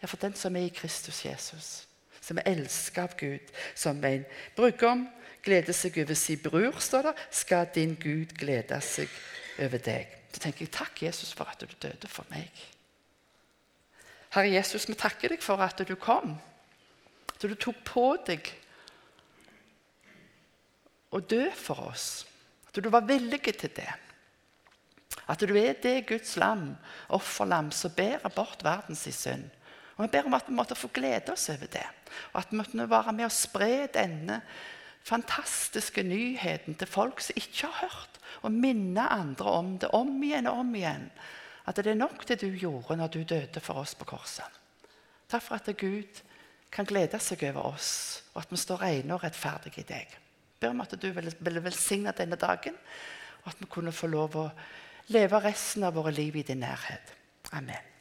Ja, 0.01 0.07
for 0.07 0.17
den 0.17 0.33
som 0.35 0.55
er 0.55 0.67
i 0.67 0.73
Kristus 0.73 1.21
Jesus, 1.25 1.87
som 2.19 2.39
er 2.41 2.49
elsket 2.55 3.03
av 3.03 3.13
Gud, 3.19 3.53
som 3.75 4.03
en 4.03 4.25
brudgom 4.57 5.05
gleder 5.43 5.75
seg 5.75 5.97
over 6.03 6.17
sin 6.17 6.41
bror, 6.43 6.79
står 6.79 7.09
det, 7.09 7.13
skal 7.31 7.69
din 7.75 7.95
Gud 7.99 8.35
glede 8.39 8.79
seg 8.83 9.11
over 9.61 9.81
deg. 9.83 10.11
Da 10.33 10.41
tenker 10.41 10.65
jeg 10.65 10.73
takk, 10.73 11.03
Jesus, 11.05 11.33
for 11.35 11.49
at 11.51 11.61
du 11.61 11.75
døde 11.81 12.09
for 12.09 12.25
meg. 12.33 12.49
Herre 14.33 14.49
Jesus, 14.49 14.87
vi 14.89 14.97
takker 14.97 15.35
deg 15.35 15.43
for 15.45 15.61
at 15.61 15.83
du 15.85 15.93
kom. 15.99 16.33
At 17.35 17.43
du 17.43 17.53
tok 17.59 17.83
på 17.85 18.05
deg 18.25 18.49
å 21.13 21.21
dø 21.21 21.45
for 21.53 21.91
oss. 21.91 22.07
At 22.69 22.81
du 22.81 22.89
var 22.89 23.05
villig 23.05 23.43
til 23.45 23.69
det. 23.75 23.91
At 25.29 25.43
du 25.45 25.53
er 25.55 25.75
det 25.77 26.07
Guds 26.09 26.33
lam, 26.41 26.71
offerlam, 27.13 27.69
som 27.71 27.93
bærer 27.93 28.33
bort 28.33 28.63
verdens 28.65 29.05
synd. 29.13 29.45
Og 29.95 30.07
Vi 30.07 30.11
ber 30.15 30.25
om 30.25 30.33
at 30.33 30.47
vi 30.49 30.57
måtte 30.57 30.75
få 30.75 30.89
glede 30.89 31.35
oss 31.35 31.49
over 31.53 31.69
det. 31.69 31.85
Og 32.33 32.41
at 32.41 32.49
vi 32.49 32.57
måtte 32.57 32.89
være 32.89 33.13
med 33.13 33.29
å 33.29 33.33
spre 33.33 33.85
denne 33.93 34.41
fantastiske 35.03 36.03
nyheten 36.03 36.75
til 36.79 36.87
folk 36.87 37.21
som 37.21 37.39
ikke 37.39 37.67
har 37.67 37.87
hørt, 37.87 38.19
og 38.43 38.51
minne 38.51 39.05
andre 39.11 39.55
om 39.59 39.77
det 39.79 39.89
om 39.95 40.15
igjen 40.23 40.47
og 40.47 40.63
om 40.63 40.75
igjen. 40.75 41.09
At 41.67 41.79
det 41.79 41.93
er 41.93 41.99
nok 41.99 42.25
det 42.27 42.41
du 42.41 42.49
gjorde 42.49 42.97
når 42.99 43.11
du 43.13 43.23
døde 43.23 43.63
for 43.63 43.79
oss 43.83 43.95
på 43.95 44.07
korset. 44.07 44.59
Takk 45.31 45.43
for 45.43 45.55
at 45.55 45.69
Gud 45.79 46.23
kan 46.73 46.87
glede 46.89 47.19
seg 47.21 47.43
over 47.51 47.73
oss, 47.73 48.23
og 48.33 48.43
at 48.43 48.51
vi 48.51 48.59
står 48.59 48.83
rene 48.83 49.15
og 49.15 49.23
rettferdige 49.23 49.83
i 49.83 49.87
deg. 49.87 50.17
Jeg 50.17 50.59
ber 50.59 50.73
om 50.73 50.83
at 50.83 50.95
du 50.99 51.09
vil 51.11 51.63
velsigne 51.63 52.13
denne 52.17 52.39
dagen, 52.39 52.75
og 53.43 53.53
at 53.53 53.59
vi 53.59 53.69
kunne 53.71 53.95
få 53.95 54.07
lov 54.11 54.37
å 54.39 54.49
leve 55.11 55.39
resten 55.43 55.83
av 55.83 55.95
våre 55.99 56.13
liv 56.15 56.35
i 56.39 56.47
din 56.47 56.63
nærhet. 56.63 57.15
Amen. 57.51 57.92